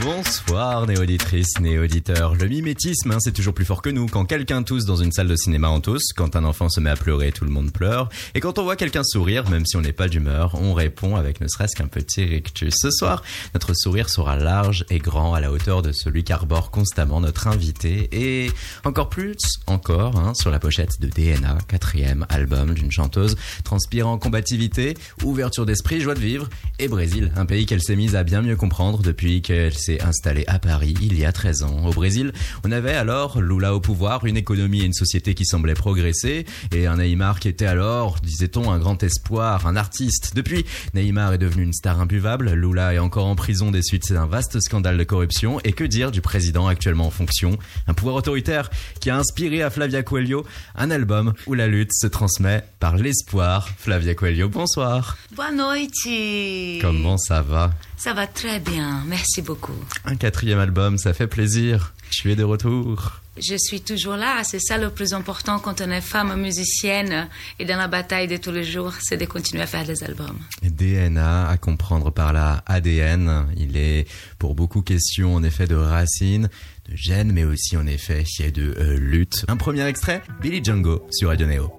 [0.00, 2.36] Bonsoir néauditrices, néauditeurs.
[2.36, 4.06] Le mimétisme, hein, c'est toujours plus fort que nous.
[4.06, 6.12] Quand quelqu'un tousse dans une salle de cinéma, on tousse.
[6.14, 8.08] Quand un enfant se met à pleurer, tout le monde pleure.
[8.36, 11.40] Et quand on voit quelqu'un sourire, même si on n'est pas d'humeur, on répond avec
[11.40, 12.74] ne serait-ce qu'un petit rictus.
[12.78, 17.20] Ce soir, notre sourire sera large et grand à la hauteur de celui qu'arbore constamment
[17.20, 18.08] notre invité.
[18.12, 18.52] Et
[18.84, 19.36] encore plus,
[19.66, 24.94] encore, hein, sur la pochette de DNA, quatrième album d'une chanteuse transpirant combativité,
[25.24, 26.48] ouverture d'esprit, joie de vivre.
[26.78, 30.44] Et Brésil, un pays qu'elle s'est mise à bien mieux comprendre depuis qu'elle s'est installé
[30.46, 31.86] à Paris il y a 13 ans.
[31.86, 32.32] Au Brésil,
[32.64, 36.86] on avait alors Lula au pouvoir, une économie et une société qui semblaient progresser, et
[36.86, 40.32] un Neymar qui était alors, disait-on, un grand espoir, un artiste.
[40.34, 40.64] Depuis,
[40.94, 44.60] Neymar est devenu une star imbuvable, Lula est encore en prison des suites d'un vaste
[44.60, 47.58] scandale de corruption, et que dire du président actuellement en fonction?
[47.86, 50.44] Un pouvoir autoritaire qui a inspiré à Flavia Coelho
[50.74, 53.68] un album où la lutte se transmet par l'espoir.
[53.78, 55.16] Flavia Coelho, bonsoir.
[55.34, 56.80] Boa noite.
[56.80, 57.70] Comment ça va?
[57.98, 59.74] Ça va très bien, merci beaucoup.
[60.04, 61.92] Un quatrième album, ça fait plaisir.
[62.10, 63.20] Je suis de retour.
[63.36, 67.64] Je suis toujours là, c'est ça le plus important quand on est femme musicienne et
[67.64, 70.38] dans la bataille de tous les jours, c'est de continuer à faire des albums.
[70.62, 74.06] DNA, à comprendre par là ADN, il est
[74.38, 76.48] pour beaucoup question en effet de racines,
[76.88, 79.44] de gènes, mais aussi en effet de euh, lutte.
[79.48, 81.72] Un premier extrait, Billy Django sur Radio Neo.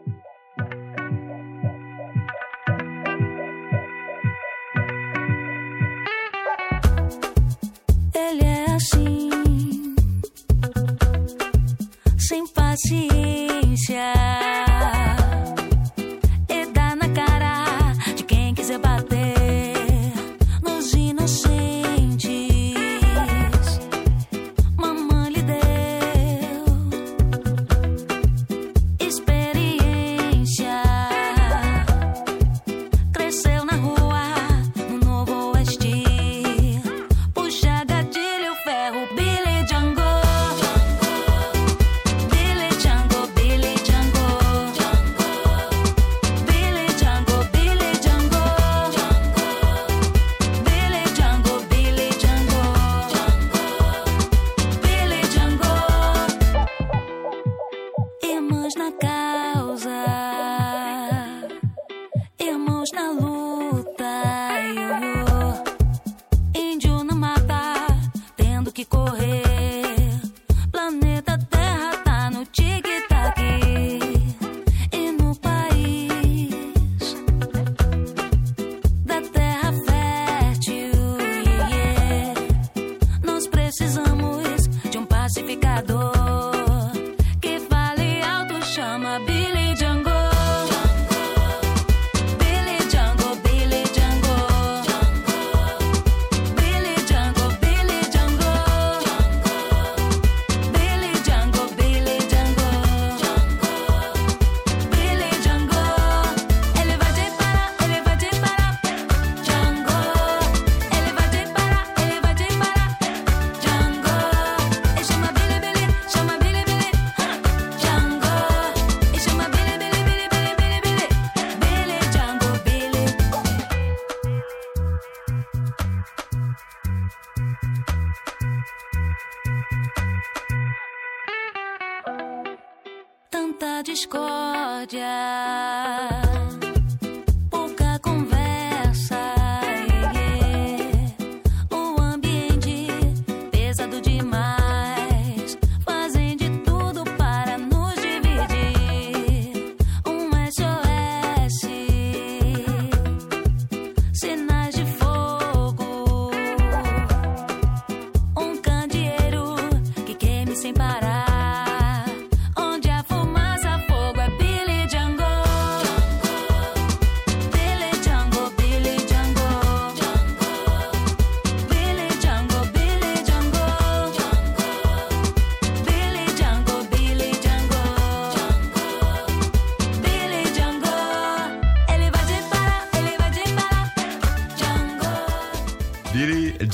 [12.81, 14.58] 心想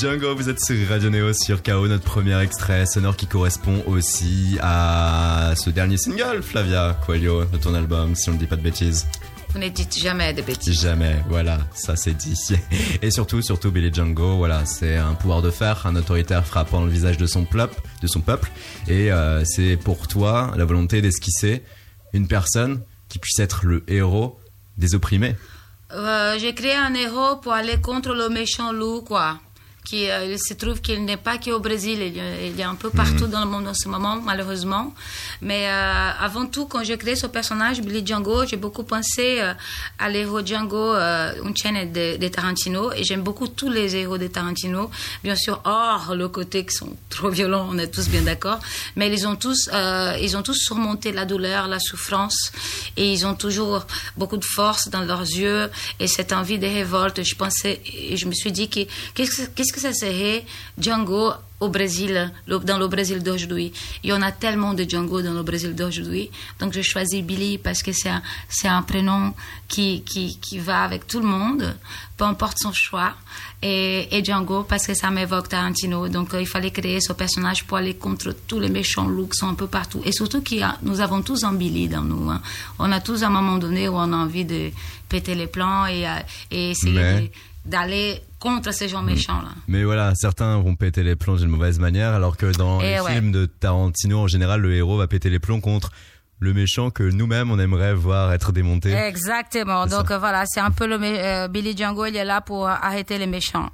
[0.06, 4.58] Django, vous êtes sur Radio Neo sur KO, notre premier extrait sonore qui correspond aussi
[4.62, 8.62] à ce dernier single, Flavia Coelho, de ton album, si on ne dit pas de
[8.62, 9.08] bêtises.
[9.50, 10.80] Vous ne dites jamais de bêtises.
[10.80, 12.38] Jamais, voilà, ça c'est dit.
[13.02, 16.92] Et surtout, surtout Billy Django, voilà, c'est un pouvoir de fer, un autoritaire frappant le
[16.92, 18.52] visage de son peuple, de son peuple.
[18.88, 21.64] Et euh, c'est pour toi la volonté d'esquisser
[22.14, 22.86] une personne qui
[23.16, 24.38] qui puisse être le héros
[24.78, 25.36] des opprimés.
[25.94, 29.40] Euh, j'ai créé un héros pour aller contre le méchant loup, quoi.
[29.86, 32.68] Qui, euh, il se trouve qu'il n'est pas qu'au Brésil, il y, a, il a
[32.68, 34.96] un peu partout dans le monde en ce moment, malheureusement.
[35.44, 39.54] Mais euh, avant tout, quand j'ai créé ce personnage, Billy Django, j'ai beaucoup pensé euh,
[40.00, 42.92] à l'héros Django euh, Unchained de, de Tarantino.
[42.94, 44.90] Et j'aime beaucoup tous les héros de Tarantino.
[45.24, 48.60] Bien sûr, hors le côté qui sont trop violents, on est tous bien d'accord.
[48.96, 52.52] Mais ils ont tous, euh, ils ont tous surmonté la douleur, la souffrance.
[52.98, 53.86] Et ils ont toujours
[54.18, 57.22] beaucoup de force dans leurs yeux et cette envie de révolte.
[57.22, 58.80] Je pensais, et je me suis dit que
[59.14, 60.46] qu'est-ce que, qu'est-ce que ça serait
[60.80, 61.32] Django
[61.62, 63.72] au Brésil, dans le Brésil d'aujourd'hui.
[64.04, 66.30] Il y en a tellement de Django dans le Brésil d'aujourd'hui.
[66.60, 69.34] Donc j'ai choisi Billy parce que c'est un, c'est un prénom
[69.70, 71.76] qui, qui, qui va avec tout le monde,
[72.18, 73.14] peu importe son choix.
[73.62, 76.10] Et, et Django parce que ça m'évoque Tarantino.
[76.10, 79.38] Donc euh, il fallait créer ce personnage pour aller contre tous les méchants loups qui
[79.38, 80.02] sont un peu partout.
[80.04, 80.44] Et surtout
[80.84, 82.30] nous avons tous un Billy dans nous.
[82.30, 82.42] hein.
[82.80, 84.72] On a tous à un moment donné où on a envie de
[85.08, 86.12] péter les plans et, euh,
[86.52, 87.32] et essayer Mais-
[87.66, 89.50] d'aller contre ces gens méchants là.
[89.68, 93.00] Mais voilà, certains vont péter les plombs d'une mauvaise manière, alors que dans Et les
[93.00, 93.14] ouais.
[93.14, 95.92] films de Tarantino, en général, le héros va péter les plombs contre
[96.40, 98.92] le méchant que nous-mêmes on aimerait voir être démonté.
[98.92, 99.88] Exactement.
[99.88, 100.20] Donc ça.
[100.20, 103.28] voilà, c'est un peu le euh, Billy Django, il est là pour euh, arrêter les
[103.28, 103.70] méchants.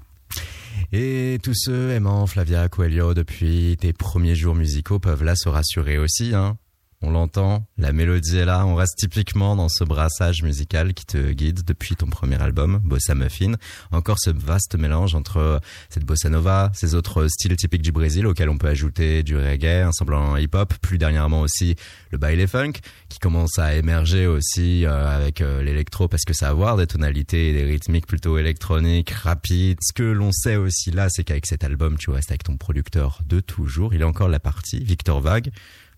[0.93, 5.97] Et tous ceux aimant Flavia Coelho depuis tes premiers jours musicaux peuvent là se rassurer
[5.97, 6.57] aussi, hein.
[7.03, 11.31] On l'entend, la mélodie est là, on reste typiquement dans ce brassage musical qui te
[11.31, 13.53] guide depuis ton premier album, Bossa Muffin.
[13.91, 15.59] Encore ce vaste mélange entre
[15.89, 19.83] cette bossa nova, ces autres styles typiques du Brésil auxquels on peut ajouter du reggae,
[19.83, 21.75] un semblant hip-hop, plus dernièrement aussi
[22.11, 22.73] le baile funk
[23.09, 26.85] qui commence à émerger aussi euh, avec euh, l'électro parce que ça a voir des
[26.85, 29.79] tonalités et des rythmiques plutôt électroniques, rapides.
[29.81, 33.21] Ce que l'on sait aussi là, c'est qu'avec cet album, tu restes avec ton producteur
[33.25, 33.95] de toujours.
[33.95, 35.51] Il est encore la partie, Victor Vague.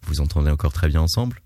[0.05, 1.43] Vous entendez encore très bien ensemble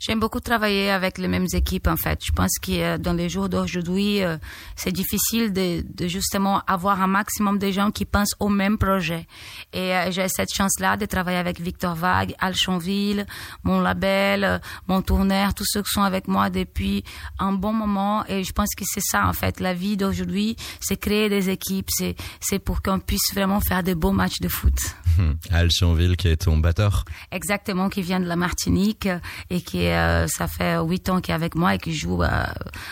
[0.00, 2.20] J'aime beaucoup travailler avec les mêmes équipes en fait.
[2.24, 4.36] Je pense que euh, dans les jours d'aujourd'hui, euh,
[4.76, 9.26] c'est difficile de, de justement avoir un maximum de gens qui pensent au même projet.
[9.72, 13.26] Et euh, j'ai cette chance-là de travailler avec Victor Vague, Alchonville,
[13.62, 17.04] mon label, mon tourneur, tous ceux qui sont avec moi depuis
[17.38, 18.24] un bon moment.
[18.26, 19.60] Et je pense que c'est ça en fait.
[19.60, 23.94] La vie d'aujourd'hui, c'est créer des équipes, c'est c'est pour qu'on puisse vraiment faire de
[23.94, 24.74] beaux matchs de foot.
[25.18, 25.32] Hmm.
[25.50, 27.04] Al Chanville qui est ton batteur.
[27.30, 29.08] Exactement, qui vient de la Martinique
[29.50, 32.28] et qui euh, ça fait huit ans qu'il est avec moi et qui joue euh,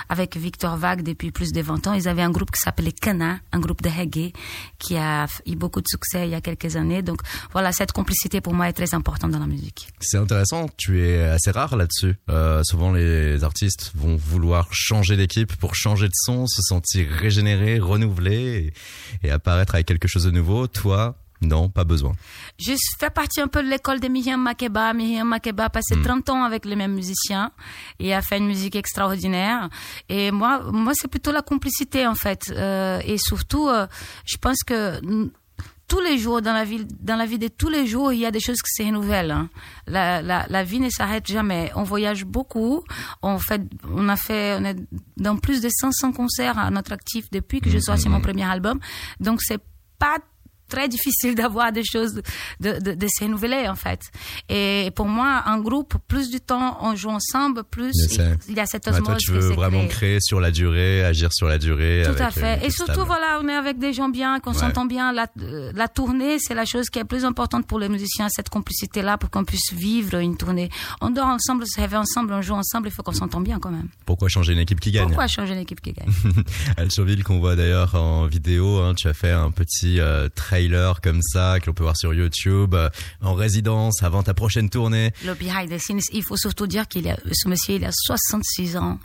[0.09, 1.93] avec Victor Vague depuis plus de 20 ans.
[1.93, 4.33] Ils avaient un groupe qui s'appelait Cana, un groupe de reggae
[4.79, 7.03] qui a eu beaucoup de succès il y a quelques années.
[7.03, 7.21] Donc
[7.53, 9.89] voilà, cette complicité pour moi est très importante dans la musique.
[10.01, 12.17] C'est intéressant, tu es assez rare là-dessus.
[12.29, 17.79] Euh, souvent les artistes vont vouloir changer d'équipe pour changer de son, se sentir régénéré,
[17.79, 18.75] renouvelé
[19.23, 20.67] et, et apparaître avec quelque chose de nouveau.
[20.67, 22.13] Toi, non, pas besoin.
[22.59, 24.93] Je fais partie un peu de l'école de Miriam Makeba.
[24.95, 27.51] Miriam Makeba a passé 30 ans avec les mêmes musiciens
[27.99, 29.69] et a fait une musique extraordinaire.
[30.09, 32.43] Et moi, moi, c'est plutôt la complicité en fait.
[32.51, 33.87] Euh, et surtout, euh,
[34.25, 35.01] je pense que
[35.89, 38.25] tous les jours dans la vie, dans la vie de tous les jours, il y
[38.27, 39.31] a des choses qui se renouvellent.
[39.31, 39.51] hein.
[39.87, 41.71] La, la, la vie ne s'arrête jamais.
[41.75, 42.83] On voyage beaucoup.
[43.21, 43.61] On fait,
[43.93, 44.77] on a fait, on est
[45.19, 48.79] dans plus de 500 concerts à notre actif depuis que j'ai sorti mon premier album.
[49.21, 49.61] Donc c'est
[49.99, 50.17] pas
[50.75, 52.15] très difficile d'avoir des choses
[52.61, 54.01] de, de, de se renouveler en fait.
[54.49, 57.93] Et pour moi, un groupe, plus du temps on joue ensemble, plus
[58.49, 59.97] il y a cette osmose toi, tu veux vraiment crée.
[59.97, 62.03] créer sur la durée, agir sur la durée.
[62.05, 62.67] Tout avec à euh, fait.
[62.67, 63.07] Et surtout, stable.
[63.07, 64.59] voilà, on est avec des gens bien, qu'on Ouais.
[64.59, 65.13] s'entend bien.
[65.13, 68.49] La, euh, la tournée, c'est la chose qui est plus importante pour les musiciens, cette
[68.49, 70.69] complicité-là, pour qu'on puisse vivre une tournée.
[71.01, 73.59] On dort ensemble, on se réveille ensemble, on joue ensemble, il faut qu'on s'entende bien
[73.59, 73.89] quand même.
[74.07, 75.07] Pourquoi changer une équipe qui gagne?
[75.09, 76.11] Pourquoi changer une équipe qui gagne?
[76.77, 80.29] Al Chanville qu'on voit d'ailleurs en vidéo, hein, tu as fait un petit euh,
[81.03, 82.89] comme ça que l'on peut voir sur YouTube euh,
[83.21, 85.13] en résidence avant ta prochaine tournée.
[85.25, 88.77] Le behind the scenes, il faut surtout dire qu'il a, ce monsieur, il a 66
[88.77, 88.99] ans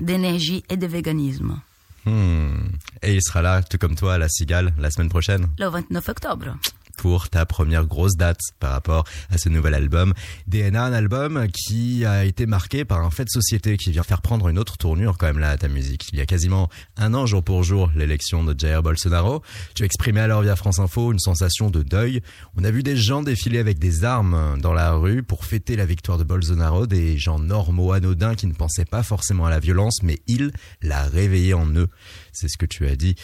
[0.00, 1.60] d'énergie et de véganisme.
[2.04, 2.68] Hmm.
[3.02, 6.08] Et il sera là, tout comme toi, à la Cigale la semaine prochaine Le 29
[6.08, 6.56] octobre.
[6.96, 10.12] Pour ta première grosse date par rapport à ce nouvel album.
[10.46, 14.22] DNA, un album qui a été marqué par un fait de société qui vient faire
[14.22, 16.08] prendre une autre tournure quand même là à ta musique.
[16.12, 19.42] Il y a quasiment un an jour pour jour l'élection de Jair Bolsonaro.
[19.74, 22.20] Tu exprimé alors via France Info une sensation de deuil.
[22.56, 25.86] On a vu des gens défiler avec des armes dans la rue pour fêter la
[25.86, 30.02] victoire de Bolsonaro, des gens normaux, anodins qui ne pensaient pas forcément à la violence,
[30.02, 31.88] mais il l'a réveillé en eux.
[32.32, 33.16] C'est ce que tu as dit.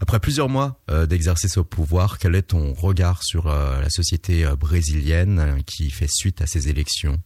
[0.00, 4.46] Après plusieurs mois euh, d'exercice au pouvoir, quel est ton regard sur euh, la société
[4.46, 7.18] euh, brésilienne qui fait suite à ces élections?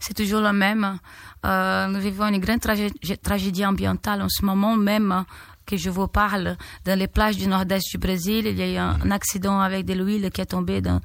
[0.00, 0.98] C'est toujours le même.
[1.44, 2.90] Euh, nous vivons une grande tragé-
[3.22, 5.24] tragédie ambientale en ce moment même
[5.66, 6.56] que je vous parle.
[6.86, 9.84] Dans les plages du nord-est du Brésil, il y a eu un, un accident avec
[9.84, 11.00] de l'huile qui est tombée dans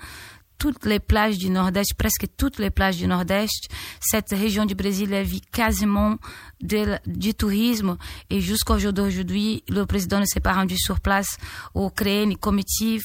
[0.62, 3.68] toutes les plages du Nord-Est, presque toutes les plages du Nord-Est.
[4.00, 6.18] Cette région du Brésil vit quasiment
[6.62, 7.98] de- du tourisme
[8.30, 11.38] et jusqu'au jour d'aujourd'hui, le président ne s'est pas rendu sur place
[11.74, 13.02] ou créé une comitive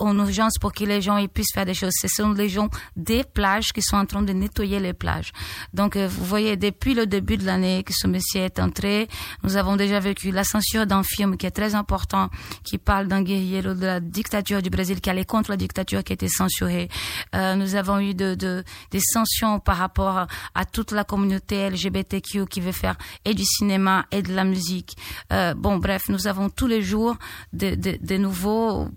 [0.00, 1.92] en urgence pour que les gens ils puissent faire des choses.
[2.00, 5.32] Ce sont les gens des plages qui sont en train de nettoyer les plages.
[5.72, 9.08] Donc, euh, vous voyez, depuis le début de l'année que ce monsieur est entré,
[9.42, 12.30] nous avons déjà vécu la censure d'un film qui est très important,
[12.64, 16.12] qui parle d'un guerrier de la dictature du Brésil, qui allait contre la dictature qui
[16.12, 16.88] était censurée.
[17.34, 22.46] Euh, nous avons eu de, de- des sanctions par rapport à toute la communauté LGBTQ
[22.46, 24.96] qui veut faire et du cinéma et de la musique.
[25.32, 27.16] Euh, bon, bref, nous avons tous les jours
[27.52, 28.88] des de, de nouveaux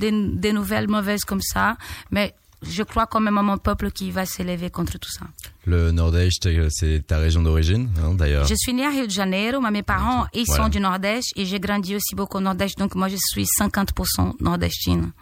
[0.00, 1.76] des, des nouvelles mauvaises comme ça,
[2.10, 5.26] mais je crois quand même à mon peuple qui va s'élever contre tout ça.
[5.64, 8.44] Le Nordeste, euh, c'est ta région d'origine, hein, d'ailleurs.
[8.46, 10.64] Je suis née à Rio de Janeiro, mais mes parents, ils Voilà.
[10.64, 14.34] sont du Nordeste et j'ai grandi aussi beaucoup au Nordeste, donc moi je suis 50%
[14.40, 15.12] nordestine.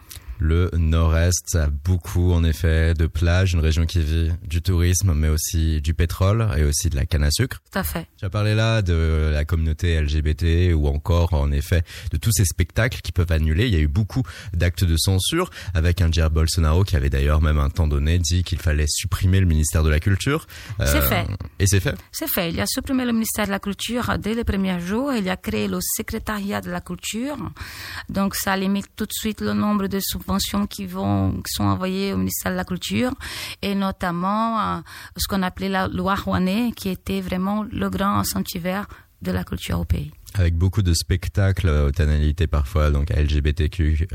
[0.41, 5.27] Le Nord-Est a beaucoup, en effet, de plages, une région qui vit du tourisme, mais
[5.27, 7.61] aussi du pétrole et aussi de la canne à sucre.
[7.69, 8.07] Tout à fait.
[8.17, 12.45] Tu as parlé là de la communauté LGBT ou encore, en effet, de tous ces
[12.45, 13.67] spectacles qui peuvent annuler.
[13.67, 17.41] Il y a eu beaucoup d'actes de censure avec un Jair Bolsonaro qui avait d'ailleurs
[17.41, 20.47] même un temps donné dit qu'il fallait supprimer le ministère de la Culture.
[20.79, 21.27] Euh, C'est fait.
[21.59, 21.95] Et c'est fait.
[22.13, 22.51] C'est fait.
[22.51, 25.11] Il a supprimé le ministère de la Culture dès les premiers jours.
[25.11, 27.35] Il a créé le secrétariat de la culture.
[28.07, 30.28] Donc, ça limite tout de suite le nombre de subventions
[30.69, 33.11] qui vont, qui sont envoyées au ministère de la Culture.
[33.61, 34.79] Et notamment, euh,
[35.17, 38.87] ce qu'on appelait la loi Rouanet, qui était vraiment le grand incentivaire
[39.21, 40.11] de la culture au pays.
[40.35, 44.07] Avec beaucoup de spectacles euh, aux tonalités parfois donc LGBTQ+,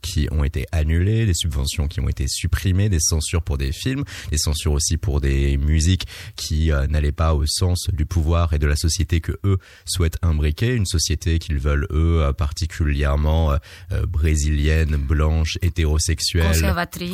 [0.00, 4.04] qui ont été annulés, des subventions qui ont été supprimées, des censures pour des films,
[4.30, 8.58] des censures aussi pour des musiques qui euh, n'allaient pas au sens du pouvoir et
[8.58, 13.56] de la société que eux souhaitent imbriquer, une société qu'ils veulent eux euh, particulièrement euh,
[13.92, 16.46] euh, brésilienne, blanche, hétérosexuelle,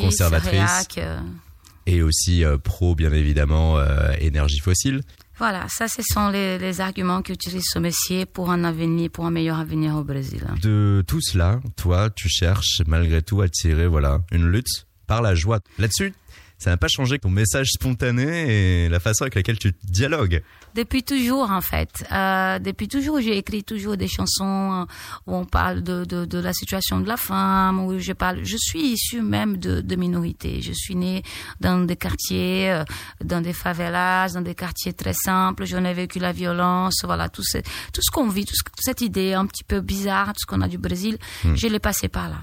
[0.00, 1.20] Conservatrice, euh,
[1.86, 5.02] et aussi euh, pro bien évidemment euh, énergie fossile.
[5.38, 9.30] Voilà, ça, ce sont les, les arguments qu'utilise ce monsieur pour un avenir, pour un
[9.30, 10.42] meilleur avenir au Brésil.
[10.62, 15.34] de tout cela, toi, tu cherches malgré tout à tirer voilà une lutte par la
[15.34, 15.60] joie.
[15.78, 16.14] Là-dessus,
[16.58, 20.42] ça n'a pas changé ton message spontané et la façon avec laquelle tu dialogues.
[20.76, 22.04] Depuis toujours, en fait.
[22.12, 24.84] Euh, depuis toujours, j'ai écrit toujours des chansons euh,
[25.26, 28.40] où on parle de, de, de la situation de la femme, où je parle.
[28.44, 30.60] Je suis issue même de, de minorités.
[30.60, 31.22] Je suis née
[31.60, 32.84] dans des quartiers, euh,
[33.24, 35.64] dans des favelas, dans des quartiers très simples.
[35.64, 38.80] J'en ai vécu la violence, voilà, tout ce, tout ce qu'on vit, tout ce- toute
[38.84, 41.16] cette idée un petit peu bizarre, tout ce qu'on a du Brésil,
[41.54, 42.40] je l'ai passé par là.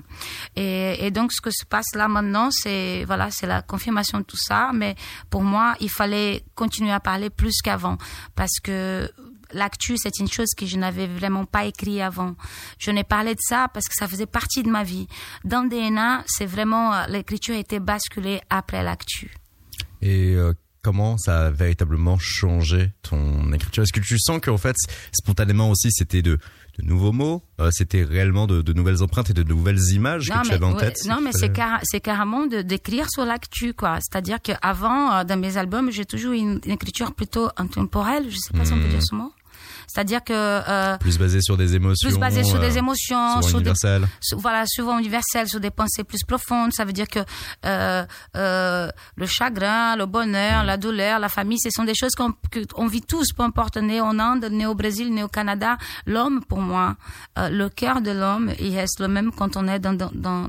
[0.55, 4.23] Et, et donc, ce que se passe là maintenant, c'est voilà, c'est la confirmation de
[4.23, 4.71] tout ça.
[4.73, 4.95] Mais
[5.29, 7.97] pour moi, il fallait continuer à parler plus qu'avant,
[8.35, 9.09] parce que
[9.53, 12.35] l'actu, c'est une chose que je n'avais vraiment pas écrit avant.
[12.79, 15.07] Je n'ai parlé de ça parce que ça faisait partie de ma vie.
[15.43, 19.33] Dans DNA, c'est vraiment euh, l'écriture a été basculée après l'actu.
[20.01, 23.83] Et euh, comment ça a véritablement changé ton écriture?
[23.83, 24.75] Est-ce que tu sens qu'en fait,
[25.13, 26.37] spontanément aussi, c'était de,
[26.79, 30.47] de nouveaux mots euh, C'était réellement de, de nouvelles empreintes et de nouvelles images que
[30.47, 33.73] tu avais en ouais, tête non, mais c'est car- c'est carrément de- d'écrire sur l'actu,
[33.73, 33.99] quoi.
[34.01, 38.25] C'est-à-dire qu'avant, euh, dans mes albums, j'ai toujours une, une écriture plutôt intemporelle.
[38.29, 38.89] Je sais pas si on peut Hmm.
[38.89, 39.31] dire ce mot.
[39.93, 42.09] C'est-à-dire que euh, Plus basé sur des émotions.
[42.09, 44.07] plus basé sur euh, des émotions, souvent sur des, universelles.
[44.21, 46.73] sur- voilà, souvent universelles, sur des pensées plus profondes.
[46.73, 47.19] Ça veut dire que
[47.65, 48.03] euh,
[48.35, 52.33] euh, le chagrin, le bonheur, la douleur, la famille, ce sont des choses qu'on
[52.75, 55.77] on vit tous, peu importe, né en Inde, né au Brésil, né au Canada.
[56.07, 56.95] L'homme, pour moi,
[57.37, 60.47] euh, le cœur de l'homme, il reste le même quand on est dans dans dans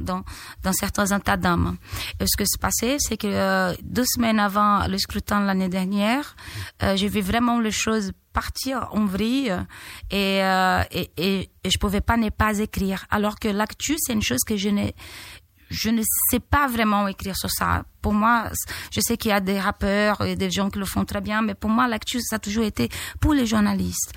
[0.62, 1.76] dans, certains états d'âme.
[2.18, 6.34] Et ce que s'est passé, c'est que euh, deux semaines avant le scrutin l'année dernière,
[6.82, 9.56] euh, j'ai vu vraiment les choses partir en vrille
[10.10, 13.06] et, euh, et, et, et je pouvais pas ne pas écrire.
[13.10, 14.94] Alors que l'actu, c'est une chose que je n'ai,
[15.74, 17.84] je ne sais pas vraiment écrire sur ça.
[18.00, 18.50] Pour moi,
[18.92, 21.40] je sais qu'il y a des rappeurs et des gens qui le font très bien,
[21.40, 24.12] mais pour moi, l'actu, ça a toujours été pour les journalistes.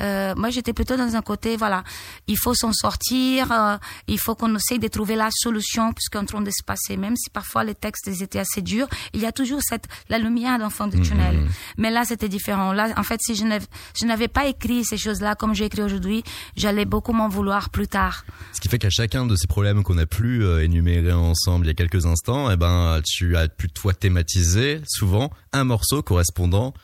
[0.00, 1.82] Euh, moi, j'étais plutôt dans un côté, voilà,
[2.28, 3.76] il faut s'en sortir, euh,
[4.06, 6.96] il faut qu'on essaye de trouver la solution puisqu'on est en train de se passer.
[6.96, 10.18] Même si parfois les textes ils étaient assez durs, il y a toujours cette la
[10.18, 11.46] lumière dans le fond du tunnel.
[11.76, 12.72] Mais là, c'était différent.
[12.72, 13.44] Là, en fait, si je
[14.06, 16.22] n'avais, pas écrit ces choses-là comme j'ai écrit aujourd'hui,
[16.56, 18.24] j'allais beaucoup m'en vouloir plus tard.
[18.52, 21.68] Ce qui fait qu'à chacun de ces problèmes qu'on a pu euh, énumérer ensemble il
[21.68, 26.74] y a quelques instants, eh ben, tu as pu toi thématiser souvent un morceau correspondant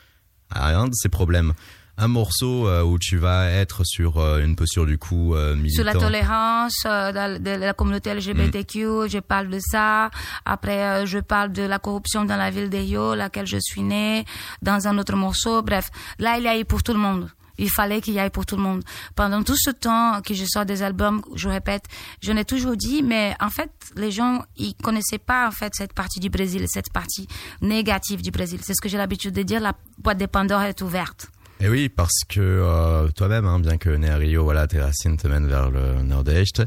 [0.49, 1.53] à un de ces problèmes.
[2.01, 5.83] Un morceau euh, où tu vas être sur euh, une posture du coup euh, Sur
[5.83, 10.09] la tolérance euh, de, la communauté LGBTQ, je parle de ça.
[10.45, 14.23] Après, je parle de la corruption dans la ville de Rio, laquelle je suis née,
[14.61, 15.61] dans un autre morceau.
[15.61, 17.29] Bref, là, il y a eu pour tout le monde.
[17.59, 18.83] Il fallait qu'il y ait pour tout le monde.
[19.15, 21.83] Pendant tout ce temps que je sors des albums, je répète,
[22.21, 25.93] je l'ai toujours dit, mais en fait, les gens, ils connaissaient pas en fait cette
[25.93, 27.27] partie du Brésil, cette partie
[27.61, 28.59] négative du Brésil.
[28.63, 29.59] C'est ce que j'ai l'habitude de dire.
[29.59, 31.29] La boîte des Pandore est ouverte.
[31.61, 35.17] Et oui, parce que euh, toi-même, hein, bien que né à Rio, voilà, tes racines
[35.17, 36.63] te mènent vers le nord-est.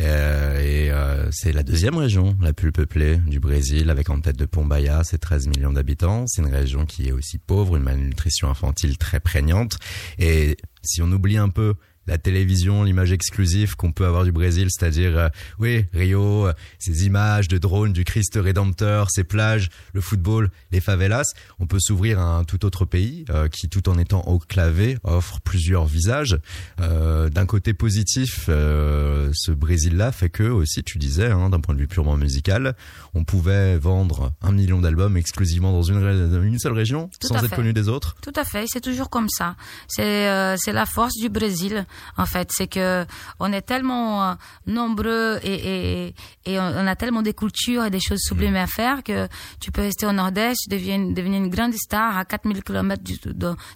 [0.00, 4.36] Euh, et euh, c'est la deuxième région la plus peuplée du Brésil, avec en tête
[4.36, 6.26] de Pombaia, c'est 13 millions d'habitants.
[6.28, 9.78] C'est une région qui est aussi pauvre, une malnutrition infantile très prégnante.
[10.20, 11.74] Et si on oublie un peu
[12.06, 17.06] la télévision, l'image exclusive qu'on peut avoir du Brésil, c'est-à-dire euh, oui Rio, euh, ces
[17.06, 21.34] images de drones du Christ rédempteur, ces plages, le football, les favelas.
[21.58, 25.40] On peut s'ouvrir à un tout autre pays euh, qui, tout en étant enclavé, offre
[25.40, 26.38] plusieurs visages.
[26.80, 31.74] Euh, d'un côté positif, euh, ce Brésil-là fait que aussi, tu disais, hein, d'un point
[31.74, 32.76] de vue purement musical,
[33.14, 35.98] on pouvait vendre un million d'albums exclusivement dans une,
[36.44, 38.16] une seule région, Tout sans être connu des autres.
[38.22, 39.56] Tout à fait, c'est toujours comme ça.
[39.88, 41.86] C'est euh, c'est la force du Brésil
[42.16, 43.04] en fait, c'est que
[43.40, 44.34] on est tellement euh,
[44.66, 46.14] nombreux et, et
[46.46, 49.28] et on a tellement des cultures et des choses sublimes à faire que
[49.60, 53.02] tu peux rester au Nord-Est, devenir devenir une grande star à 4000 km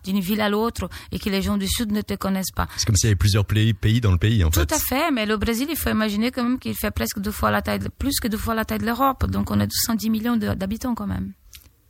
[0.04, 2.68] d'une ville à l'autre et que les gens du Sud ne te connaissent pas.
[2.76, 4.72] C'est comme s'il y avait plusieurs pays, dans le pays, en Tout fait.
[4.72, 7.50] à fait, mais le Brésil, il faut imaginer quand même qu'il fait presque deux fois
[7.50, 9.26] la taille, de- plus que deux fois la taille de l'Europe.
[9.26, 11.32] Donc on a 210 millions d'habitants quand même.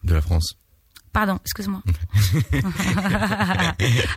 [0.04, 0.54] De la France.
[1.12, 1.82] Pardon, excuse-moi.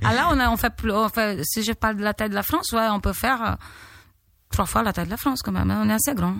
[0.03, 2.29] ah là, on a, on fait plus, on fait, si je parle de la taille
[2.29, 3.55] de la France, ouais, on peut faire euh,
[4.51, 5.71] trois fois la taille de la France quand même.
[5.71, 5.81] hein.
[5.83, 6.35] On est assez grand.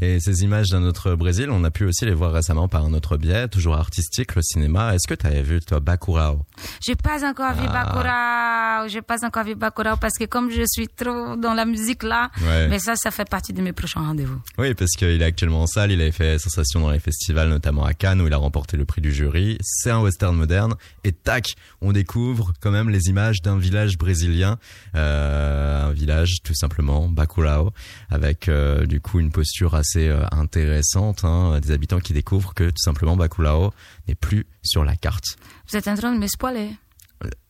[0.00, 2.94] Et ces images d'un autre Brésil, on a pu aussi les voir récemment par un
[2.94, 4.94] autre biais, toujours artistique, le cinéma.
[4.94, 6.44] Est-ce que tu avais vu, toi, Bacurau?
[6.80, 8.88] J'ai pas encore vu Bacurau.
[8.88, 12.30] J'ai pas encore vu Bacurau parce que comme je suis trop dans la musique là,
[12.40, 12.68] Ouais.
[12.68, 14.40] mais ça, ça fait partie de mes prochains rendez-vous.
[14.58, 17.84] Oui, parce qu'il est actuellement en salle, il avait fait sensation dans les festivals, notamment
[17.84, 19.58] à Cannes, où il a remporté le prix du jury.
[19.62, 24.56] C'est un western moderne, et tac, on découvre quand même les images d'un village brésilien,
[24.94, 27.72] euh, un village tout simplement, Bacurau,
[28.10, 32.70] avec euh, du coup une posture assez euh, intéressante, hein, des habitants qui découvrent que
[32.70, 33.72] tout simplement Bacurau
[34.06, 35.36] n'est plus sur la carte.
[35.68, 36.70] Vous êtes en train de me spoiler.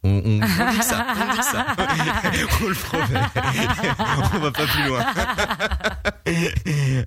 [0.03, 1.67] On, on, on dit ça, on dit ça.
[2.63, 3.21] on le promet.
[4.35, 5.05] on va pas plus loin.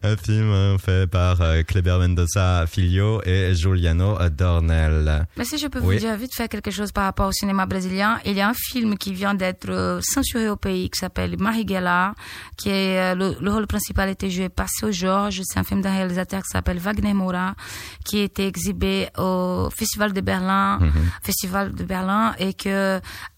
[0.03, 5.25] Un film hein, fait par euh, Kleber Mendoza Filho et Giuliano Dornel.
[5.37, 5.95] Mais si je peux Oui.
[5.95, 8.53] vous dire vite fait quelque chose par rapport au cinéma brésilien, il y a un
[8.53, 12.13] film qui vient d'être euh, censuré au pays qui s'appelle Marighella,
[12.57, 15.41] qui est euh, le, le rôle principal était joué par Seu Jorge.
[15.43, 17.55] C'est un film d'un réalisateur qui s'appelle Wagner Moura,
[18.05, 20.79] qui a été exhibé au Festival de Berlin,
[21.23, 22.82] Festival de Berlin, et que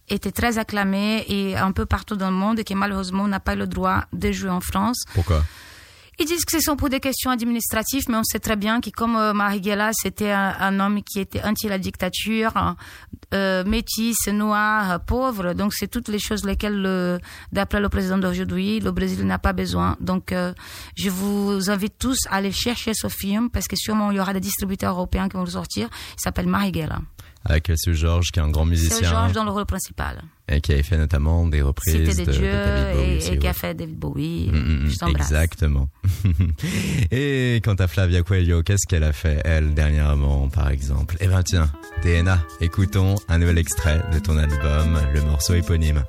[0.08, 3.56] était très acclamé et un peu partout dans le monde et qui malheureusement n'a pas
[3.56, 5.04] le droit de jouer en France.
[5.14, 5.44] Pourquoi?
[6.18, 8.90] Ils disent que ce sont pour des questions administratives, mais on sait très bien que
[8.90, 12.54] comme euh, Marighella, c'était un, un homme qui était anti la dictature,
[13.34, 15.52] euh, métis, noir, euh, pauvre.
[15.54, 17.20] Donc c'est toutes les choses lesquelles, le-
[17.52, 19.98] d'après le président d'aujourd'hui, le Brésil n'a pas besoin.
[20.00, 20.54] Donc euh,
[20.96, 24.32] je vous invite tous à aller chercher ce film parce que sûrement il y aura
[24.32, 25.90] des distributeurs européens qui vont le sortir.
[26.18, 27.00] Il s'appelle Marighella.
[27.46, 30.22] Avec ce Georges qui est un grand C'est musicien Georges dans le rôle principal.
[30.50, 33.18] et qui avait fait notamment des reprises Cité de, des de dieux David Bowie et,
[33.18, 34.50] aussi, et qui a fait David Bowie.
[34.52, 35.28] Mm, mm, Je t'embrasse.
[35.32, 35.90] Exactement.
[37.12, 41.18] Et quant à Flavia Coelho, qu'est-ce qu'elle a fait, elle, dernièrement, par exemple?
[41.20, 41.70] Eh ben tiens,
[42.04, 46.04] DNA, écoutons un nouvel extrait de ton album, le morceau éponyme.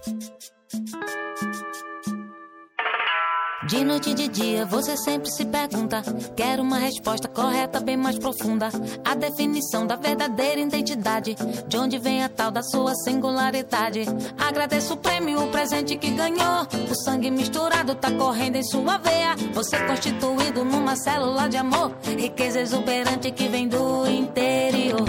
[3.68, 6.00] De noite e de dia você sempre se pergunta.
[6.37, 8.68] Quero uma resposta correta, bem mais profunda.
[9.05, 11.37] A definição da verdadeira identidade.
[11.66, 14.05] De onde vem a tal da sua singularidade.
[14.38, 16.66] Agradeço o prêmio, o presente que ganhou.
[16.88, 19.35] O sangue misturado tá correndo em sua veia.
[19.52, 21.92] Você constituído numa célula de amor.
[22.05, 25.05] Riqueza exuberante que vem do interior.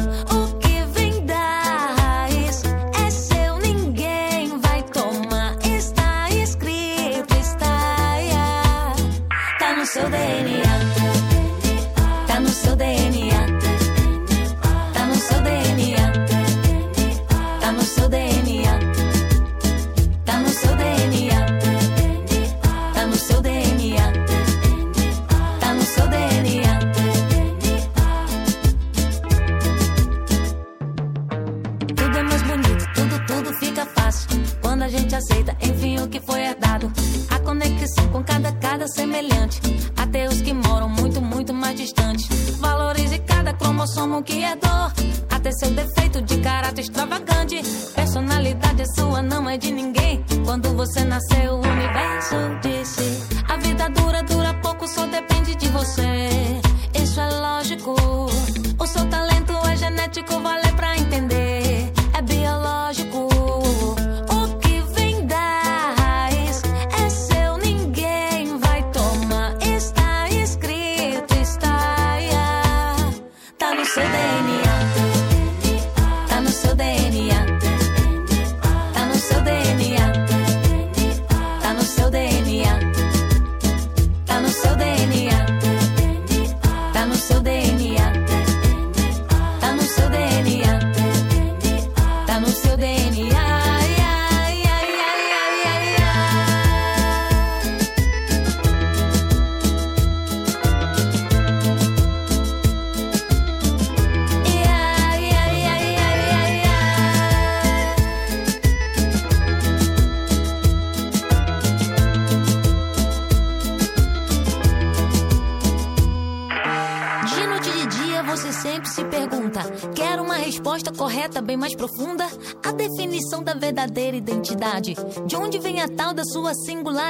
[9.87, 10.66] so they need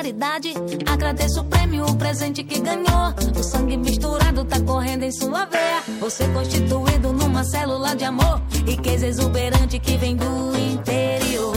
[0.07, 0.53] singularidade?
[0.85, 3.13] Agradeço o prêmio, o presente que ganhou.
[3.37, 5.81] O sangue misturado tá correndo em sua veia.
[5.99, 8.41] Você constituído numa célula de amor.
[8.65, 11.55] Riqueza exuberante que vem do interior.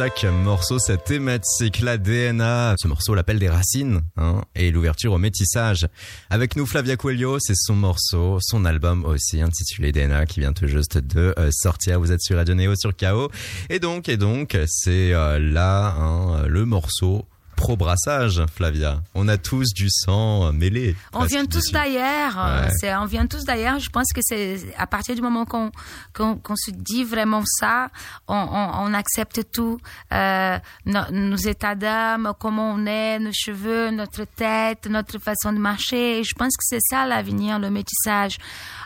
[0.00, 2.74] Chaque morceau, cette thématique, la DNA.
[2.78, 5.86] Ce morceau l'appelle des racines, hein, et l'ouverture au métissage.
[6.30, 10.68] Avec nous, Flavia Coelho, c'est son morceau, son album aussi, intitulé DNA, qui vient tout
[10.68, 12.00] juste de euh, sortir.
[12.00, 13.30] Vous êtes sur Radio Néo, sur KO.
[13.68, 17.26] Et donc, et donc, c'est euh, là, hein, le morceau
[17.60, 19.02] pro brassage, Flavia.
[19.14, 20.96] On a tous du sang euh, mêlé.
[21.12, 22.38] On vient tous d'ailleurs.
[22.38, 22.94] euh, Ouais.
[22.94, 23.78] On vient tous d'ailleurs.
[23.78, 25.70] Je pense que c'est à partir du moment qu'on
[26.14, 27.88] qu'on, se dit vraiment ça,
[28.28, 29.78] on, on, on accepte tout,
[30.12, 35.58] euh, no- nos états d'âme, comment on est, nos cheveux, notre tête, notre façon de
[35.58, 36.20] marcher.
[36.20, 38.38] Et je pense que c'est ça l'avenir, le métissage.